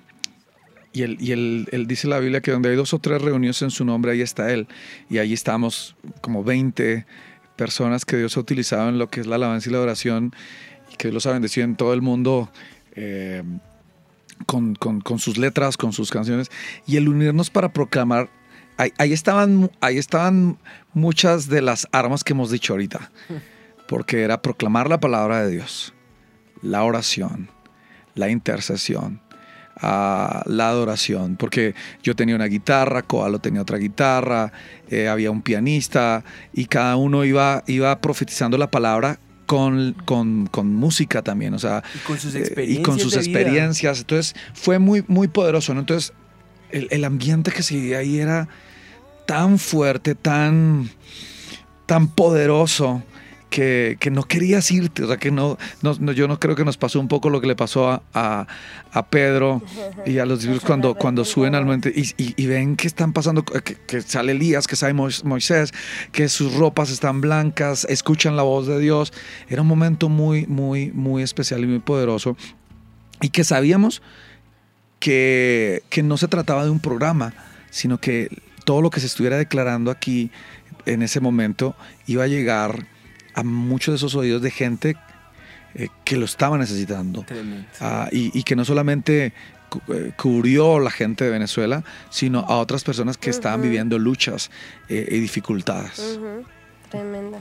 [0.93, 3.71] y, él, y él, dice la Biblia que donde hay dos o tres reuniones en
[3.71, 4.67] su nombre, ahí está Él.
[5.09, 7.07] Y ahí estamos como 20
[7.57, 10.35] personas que Dios ha utilizado en lo que es la alabanza y la oración
[10.93, 12.51] y que Dios los ha bendecido en todo el mundo
[12.97, 13.43] eh,
[14.47, 14.77] con,
[15.19, 16.51] sus letras, con sus canciones
[16.87, 18.29] y el unirnos para proclamar.
[18.79, 20.57] Ahí, estaban, ahí estaban
[20.95, 23.11] muchas de las armas que hemos dicho ahorita,
[23.89, 25.95] porque era proclamar la palabra de Dios,
[26.63, 27.51] la oración,
[28.15, 29.21] la intercesión,
[29.83, 31.75] la adoración, porque
[32.05, 34.53] yo tenía una guitarra, Coalo tenía otra guitarra,
[34.89, 36.23] eh, había un pianista
[36.53, 41.99] y cada uno iba, iba profetizando la palabra con, con, música también, o sea, y
[42.01, 42.79] con sus experiencias.
[42.79, 44.01] y con sus experiencias.
[44.01, 45.73] Entonces fue muy, muy poderoso.
[45.73, 46.13] Entonces
[46.71, 48.49] el, el, ambiente que se ahí era
[49.29, 50.89] tan fuerte, tan,
[51.85, 53.03] tan poderoso
[53.51, 55.59] que, no querías irte, o sea, que no,
[56.15, 58.47] yo no creo que nos pasó un poco lo que le pasó a,
[58.91, 59.61] a, Pedro
[60.07, 63.45] y a los discípulos cuando, cuando suben al monte y, y, ven que están pasando,
[63.45, 65.75] que, sale Elías, que sale Moisés,
[66.11, 69.13] que sus ropas están blancas, escuchan la voz de Dios.
[69.51, 72.35] Era un momento muy, muy, muy especial y muy poderoso
[73.21, 74.01] y que sabíamos
[75.01, 77.35] que, que no se trataba de un programa,
[77.71, 80.31] sino que todo lo que se estuviera declarando aquí
[80.85, 81.75] en ese momento
[82.07, 82.87] iba a llegar
[83.33, 84.95] a muchos de esos oídos de gente
[85.75, 87.25] eh, que lo estaba necesitando.
[87.81, 89.33] Ah, y, y que no solamente
[89.71, 94.51] cu- eh, cubrió la gente de Venezuela, sino a otras personas que estaban viviendo luchas
[94.91, 95.99] eh, y dificultades.
[96.19, 96.45] Ujú,
[96.91, 97.39] Tremenda.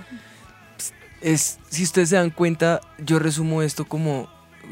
[1.19, 4.29] es, si ustedes se dan cuenta, yo resumo esto como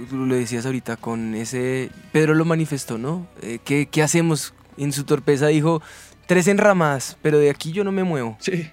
[0.09, 3.27] lo decías ahorita con ese, Pedro lo manifestó, ¿no?
[3.41, 4.53] Eh, ¿qué, qué hacemos?
[4.77, 5.81] En su torpeza dijo,
[6.27, 8.37] tres enramadas, pero de aquí yo no me muevo.
[8.39, 8.69] Sí.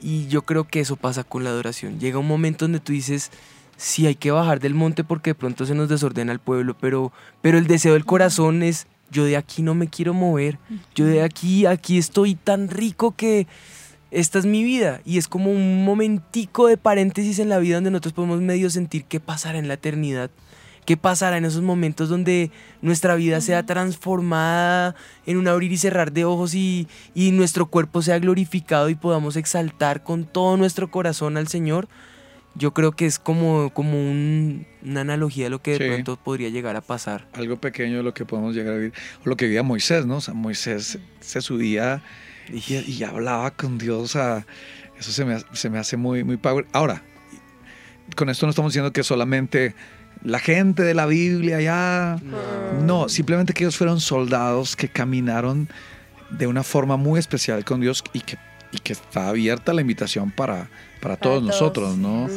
[0.00, 2.00] Y yo creo que eso pasa con la adoración.
[2.00, 3.30] Llega un momento donde tú dices,
[3.76, 7.12] sí, hay que bajar del monte porque de pronto se nos desordena el pueblo, pero,
[7.42, 10.58] pero el deseo del corazón es, yo de aquí no me quiero mover,
[10.94, 13.46] yo de aquí, aquí estoy tan rico que
[14.10, 15.00] esta es mi vida.
[15.04, 19.04] Y es como un momentico de paréntesis en la vida donde nosotros podemos medio sentir
[19.04, 20.30] qué pasará en la eternidad.
[20.90, 22.50] ¿Qué pasará en esos momentos donde
[22.82, 28.02] nuestra vida sea transformada en un abrir y cerrar de ojos y, y nuestro cuerpo
[28.02, 31.86] sea glorificado y podamos exaltar con todo nuestro corazón al Señor?
[32.56, 35.84] Yo creo que es como, como un- una analogía de lo que de Sí.
[35.92, 37.28] pronto podría llegar a pasar.
[37.34, 38.92] Algo pequeño de lo que podemos llegar a vivir.
[39.24, 40.16] O lo que vivía Moisés, ¿no?
[40.16, 42.02] O sea, Moisés se subía
[42.52, 44.02] y, y hablaba con Dios.
[44.02, 44.44] O sea,
[44.98, 46.66] eso se me, se me hace muy, muy power.
[46.72, 47.04] Ahora,
[48.16, 49.76] con esto no estamos diciendo que solamente
[50.22, 52.18] la gente de la Biblia ya...
[52.84, 55.68] No, simplemente que ellos fueron soldados que caminaron
[56.30, 58.38] de una forma muy especial con Dios y que,
[58.72, 60.68] y que está abierta la invitación para,
[61.00, 61.42] para, todos, todos.
[61.48, 62.28] nosotros, ¿no?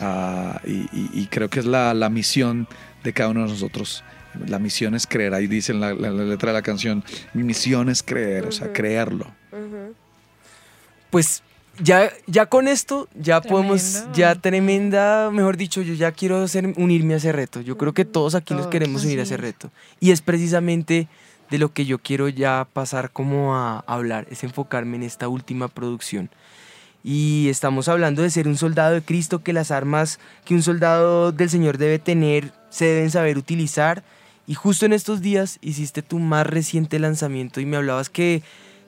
[0.00, 2.68] Ah, y, y- y creo que es la, la misión
[3.02, 4.04] de cada uno de nosotros.
[4.46, 7.02] La misión es creer, ahí dice en la, la- la letra de la canción,
[7.34, 9.26] mi misión es creer, o sea, creerlo.
[11.10, 11.42] Pues
[11.82, 16.44] ya, ya con esto, ya podemos, ya tremenda, mejor dicho, yo ya quiero
[16.76, 17.60] unirme a ese reto.
[17.60, 19.40] Yo creo que todos aquí nos queremos unir a ese es.
[19.40, 19.70] reto.
[20.00, 21.08] Y es precisamente
[21.50, 25.68] de lo que yo quiero ya pasar como a hablar, es enfocarme en esta última
[25.68, 26.30] producción.
[27.02, 31.32] Y estamos hablando de ser un soldado de Cristo, que las armas que un soldado
[31.32, 34.04] del Señor debe tener se deben saber utilizar.
[34.46, 38.42] Y justo en estos días hiciste tu más reciente lanzamiento y me hablabas que,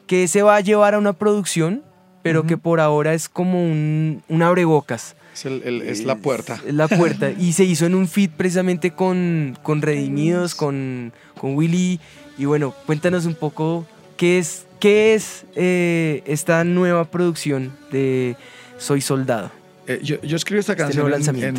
[0.06, 1.82] que se va a llevar a una producción,
[2.22, 5.16] pero que por ahora es como un, un abrebocas.
[5.34, 6.60] Es, el- el- es la puerta.
[6.66, 7.30] Es la puerta.
[7.38, 12.00] y se hizo en un feed precisamente con, con Redimidos, con, con Willy.
[12.38, 18.36] Y bueno, cuéntanos un poco qué es, qué es eh, esta nueva producción de
[18.78, 19.50] Soy Soldado.
[19.86, 21.12] Eh, yo, yo escribí esta Este canción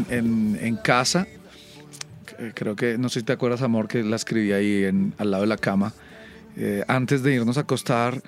[0.09, 1.27] en, casa.
[2.39, 5.29] Eh, Creo que, no sé si te acuerdas, amor, que la escribí ahí en, al
[5.31, 5.93] lado de la cama.
[6.57, 8.21] Eh, antes de irnos a acostar,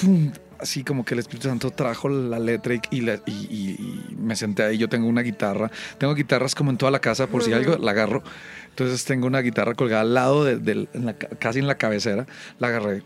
[0.00, 0.30] ¡pum!
[0.60, 4.16] Así como que el Espíritu Santo trajo la letra y, y la- y- y- y
[4.16, 4.78] me senté ahí.
[4.78, 5.70] Yo tengo una guitarra.
[5.98, 8.22] Tengo guitarras como en toda la casa, por si algo la agarro.
[8.70, 12.26] Entonces tengo una guitarra colgada al lado, de- en la ca- casi en la cabecera.
[12.58, 13.02] La agarré.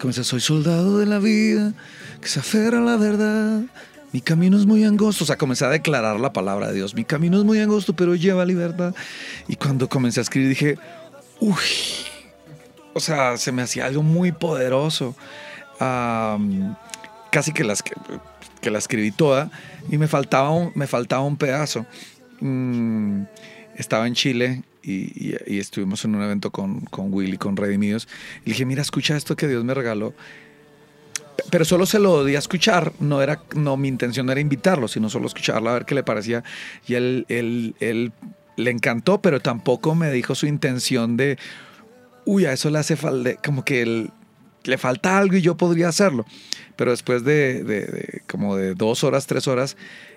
[0.00, 1.72] Comencé, soy soldado de la vida,
[2.20, 3.62] que se aferra a la verdad.
[4.12, 5.24] Mi camino es muy angosto.
[5.24, 6.94] O sea, comencé a declarar la palabra de Dios.
[6.94, 8.94] Mi camino es muy angosto, pero lleva libertad.
[9.48, 10.78] Y cuando comencé a escribir dije,
[11.40, 11.54] uy,
[12.92, 15.16] o sea, se me hacía algo muy poderoso.
[15.80, 16.76] Am,
[17.30, 19.50] casi que, las, que, la escribí toda
[19.90, 21.86] y me faltaba un, me faltaba un pedazo.
[22.40, 23.22] Mm,
[23.76, 28.08] estaba en Chile y, estuvimos en un evento con, con Willy, con Redimidos.
[28.44, 30.14] Y dije, mira, escucha esto que Dios me regaló.
[31.50, 35.10] Pero solo se lo di a escuchar, no era, no, mi intención era invitarlo, sino
[35.10, 36.44] solo escucharlo a ver qué le parecía.
[36.86, 38.12] Y él, él, él
[38.56, 41.38] le encantó, pero tampoco me dijo su intención de,
[42.24, 44.10] uy, a eso le hace falta, como que él-
[44.64, 46.24] le falta algo y yo podría hacerlo.
[46.76, 49.76] Pero después de, de- de como de dos horas, tres horas,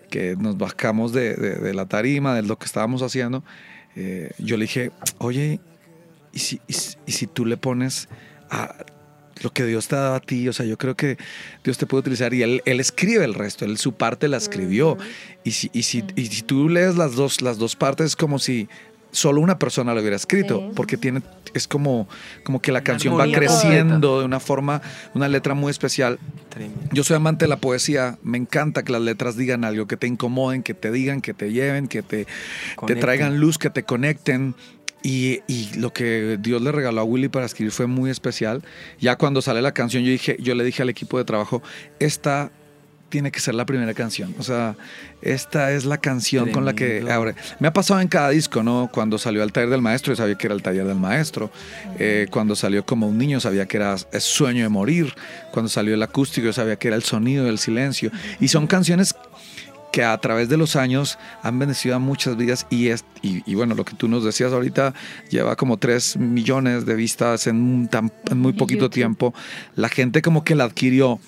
[0.09, 3.43] que nos bajamos de, la tarima, de lo que estábamos haciendo,
[3.95, 5.59] eh, yo le dije, oye,
[6.33, 8.07] ¿y si, y si- y si tú le pones
[8.49, 8.73] a
[9.43, 10.47] lo que Dios te ha dado a ti?
[10.47, 11.17] O sea, yo creo que
[11.63, 14.97] Dios te puede utilizar y él, él escribe el resto, él su parte la escribió.
[15.43, 18.39] Y si, y si, y si tú lees las dos, las dos partes, es como
[18.39, 18.67] si
[19.17, 20.71] solo una persona lo hubiera escrito, Sí.
[20.75, 21.23] porque tiene,
[21.55, 22.07] es como,
[22.43, 24.81] como que la canción va creciendo de una forma,
[25.15, 26.19] una letra muy especial.
[26.49, 26.89] Tremendo.
[26.93, 30.05] Yo soy amante de la poesía, me encanta que las letras digan algo, que te
[30.05, 32.27] incomoden, que te digan, que te lleven, que te,
[32.85, 34.53] te traigan luz, que te conecten.
[35.03, 38.63] Y, y lo que Dios le regaló a Willy para escribir fue muy especial.
[38.99, 41.63] Ya cuando sale la canción, yo, dije, yo le dije al equipo de trabajo,
[41.99, 42.51] esta
[43.09, 44.35] tiene que ser la primera canción.
[44.37, 44.75] O sea,
[45.21, 47.13] esta es la canción con la que Tremendo.
[47.13, 47.35] abre.
[47.59, 48.89] Me ha pasado en cada disco, ¿no?
[48.93, 51.51] Cuando salió el taller del maestro, yo sabía que era el taller del maestro.
[51.99, 55.13] Eh, cuando salió como un niño, sabía que era el sueño de morir.
[55.51, 58.11] Cuando salió el acústico, yo sabía que era el sonido del silencio.
[58.39, 59.15] Y son canciones
[59.91, 63.73] que a través de los años han bendecido a muchas vidas y, es, y, bueno,
[63.73, 64.93] lo que tú nos decías ahorita
[65.29, 69.33] lleva como 3 millones de vistas en, tan, en muy poquito tiempo.
[69.75, 71.19] La gente como que la adquirió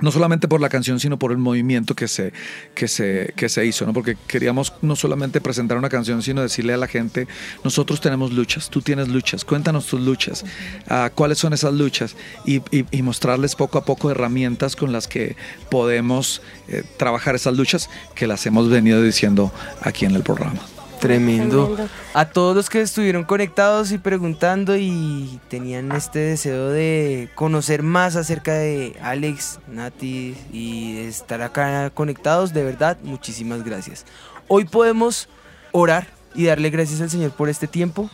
[0.00, 2.32] no solamente por la canción, sino por el movimiento que se,
[2.74, 3.92] que se, que se hizo, ¿no?
[3.92, 7.26] Porque queríamos no solamente presentar una canción, sino decirle a la gente,
[7.62, 10.44] nosotros tenemos luchas, tú tienes luchas, cuéntanos tus luchas,
[10.90, 12.62] uh, cuáles son esas luchas, y,
[13.04, 15.36] mostrarles poco a poco herramientas con las que
[15.70, 20.60] podemos eh, trabajar esas luchas que las hemos venido diciendo aquí en el programa.
[21.04, 21.76] Tremendo.
[22.14, 28.16] A todos los que estuvieron conectados y preguntando y tenían este deseo de conocer más
[28.16, 34.06] acerca de Alex, Nati y de estar acá conectados, de verdad, muchísimas gracias.
[34.48, 35.28] Hoy podemos
[35.72, 38.08] orar y darle gracias al Señor por este tiempo.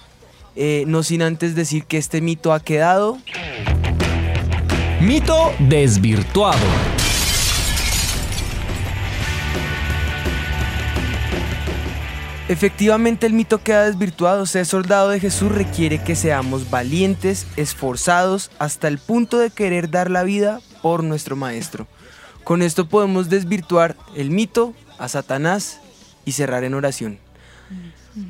[0.57, 3.19] Eh, no sin antes decir que este mito ha quedado.
[5.01, 6.59] Mito desvirtuado.
[12.51, 14.45] Efectivamente el mito queda desvirtuado.
[14.45, 20.11] Ser soldado de Jesús requiere que seamos valientes, esforzados, hasta el punto de querer dar
[20.11, 21.87] la vida por nuestro Maestro.
[22.43, 25.81] Con esto podemos desvirtuar el mito a Satanás
[26.25, 27.21] y cerrar en oración.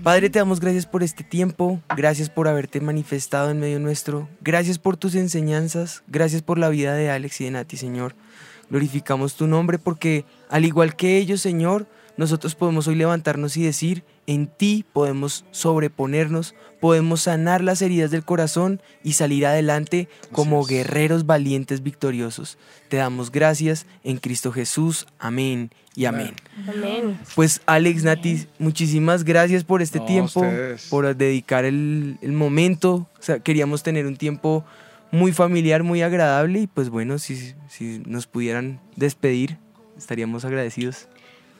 [0.02, 4.78] Padre, te damos gracias por este tiempo, gracias por haberte manifestado en medio nuestro, gracias
[4.78, 8.14] por tus enseñanzas, gracias por la vida de Alex y de Nati, Señor.
[8.68, 11.86] Glorificamos tu nombre porque, al igual que ellos, Señor,
[12.20, 18.26] nosotros podemos hoy levantarnos y decir, en ti podemos sobreponernos, podemos sanar las heridas del
[18.26, 22.58] corazón y salir adelante como guerreros valientes victoriosos.
[22.90, 25.06] Te damos gracias en Cristo Jesús.
[25.18, 26.34] Amén y amén.
[26.68, 27.18] Amén.
[27.34, 30.88] Pues Alex, Nati, muchísimas gracias por este No, tiempo, ustedes.
[30.90, 33.08] por dedicar el, el momento.
[33.18, 34.62] O sea, queríamos tener un tiempo
[35.10, 39.56] muy familiar, muy agradable y pues bueno, si, si nos pudieran despedir,
[39.96, 41.08] estaríamos agradecidos.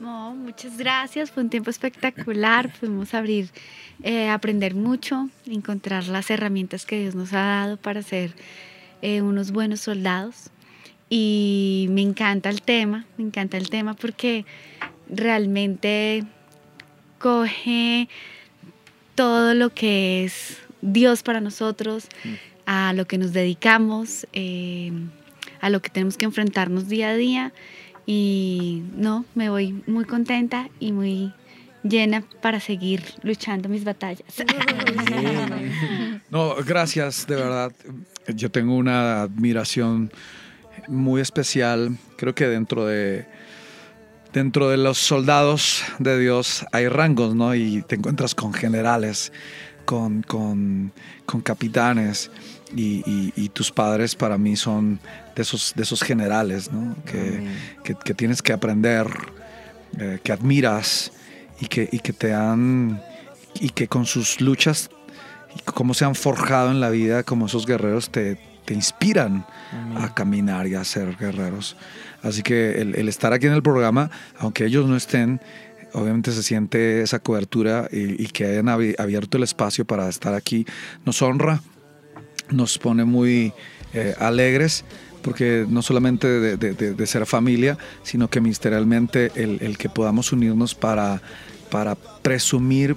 [0.01, 3.51] No, muchas gracias, fue un tiempo espectacular, pudimos abrir,
[4.03, 8.33] eh, aprender mucho, encontrar las herramientas que Dios nos ha dado para ser
[9.03, 10.49] eh, unos buenos soldados.
[11.11, 14.47] Y me encanta el tema, me encanta el tema porque
[15.11, 16.25] realmente
[17.19, 18.09] coge
[19.15, 22.09] todo lo que es Dios para nosotros,
[22.65, 24.93] a lo que nos dedicamos, eh,
[25.61, 27.53] a lo que tenemos que enfrentarnos día a día.
[28.13, 31.33] Y no, me voy muy contenta y muy
[31.85, 34.25] llena para seguir luchando mis batallas.
[36.29, 37.73] No, gracias, de verdad.
[38.35, 40.13] Yo tengo una admiración
[40.87, 41.97] muy especial.
[42.17, 43.27] Creo que dentro de
[44.33, 47.55] dentro de los soldados de Dios hay rangos, ¿no?
[47.55, 49.33] Y te encuentras con generales,
[49.85, 50.93] con, con,
[51.27, 52.31] con capitanes.
[52.77, 55.01] Y, tus padres para mí son
[55.41, 56.95] de esos, de esos generales, ¿no?
[57.05, 57.49] Que,
[57.85, 59.07] que- que tienes que aprender,
[59.99, 61.11] eh, que admiras
[61.61, 63.01] y que, y que te han.
[63.61, 64.91] y que con sus luchas
[65.57, 69.45] y cómo se han forjado en la vida como esos guerreros te, te inspiran
[69.97, 71.77] a caminar y a ser guerreros.
[72.23, 75.41] Así que el, el estar aquí en el programa, aunque ellos no estén,
[75.93, 80.35] obviamente se siente esa cobertura y, y que hayan abi- abierto el espacio para estar
[80.35, 80.65] aquí,
[81.05, 81.61] nos honra,
[82.51, 83.53] nos pone muy
[83.93, 84.85] eh, alegres.
[85.23, 90.75] Porque no solamente de, de- ser familia, sino que ministerialmente el, el que podamos unirnos
[90.75, 91.21] para,
[91.71, 92.97] para presumir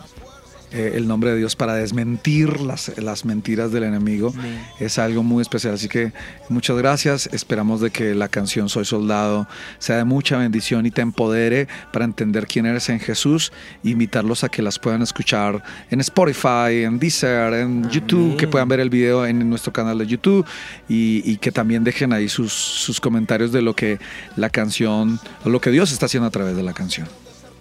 [0.74, 4.34] eh, el nombre de Dios para desmentir las, las mentiras del enemigo
[4.80, 5.76] es algo muy especial.
[5.76, 6.12] Así que
[6.50, 7.30] muchas gracias.
[7.32, 9.48] Esperamos de que la canción Soy Soldado
[9.80, 13.52] sea de mucha bendición y te empodere para entender quién eres en Jesús.
[13.84, 18.80] Invitarlos a que las puedan escuchar en Spotify, en Deezer, en YouTube, que puedan ver
[18.80, 20.46] el video en nuestro canal de YouTube
[20.90, 24.00] y, y que también dejen ahí sus, sus comentarios de lo que
[24.36, 27.08] la canción, o lo que Dios está haciendo a través de la canción.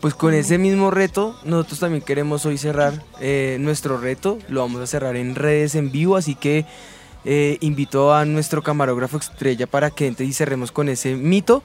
[0.02, 4.36] Pues con ese mismo reto, nosotros también queremos hoy cerrar eh, nuestro reto.
[4.48, 6.66] Lo vamos a cerrar en redes en vivo, así que
[7.24, 11.62] eh, invito a nuestro camarógrafo estrella para que entre y cerremos con ese mito.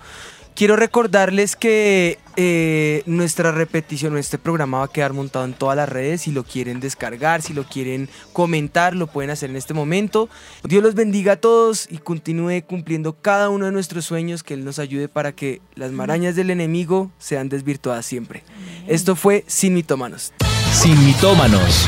[0.57, 5.87] Quiero recordarles que eh, nuestra repetición, este programa va a quedar montado en todas las
[5.87, 6.21] redes.
[6.21, 10.29] Si lo quieren descargar, si lo quieren comentar, lo pueden hacer en este momento.
[10.63, 14.41] Dios los bendiga a todos y continúe cumpliendo cada uno de nuestros sueños.
[14.41, 18.43] Que Él nos ayude para que las marañas del enemigo sean desvirtuadas siempre.
[18.87, 20.33] Esto fue Sin Mitómanos.
[20.71, 21.87] Sin mitómanos.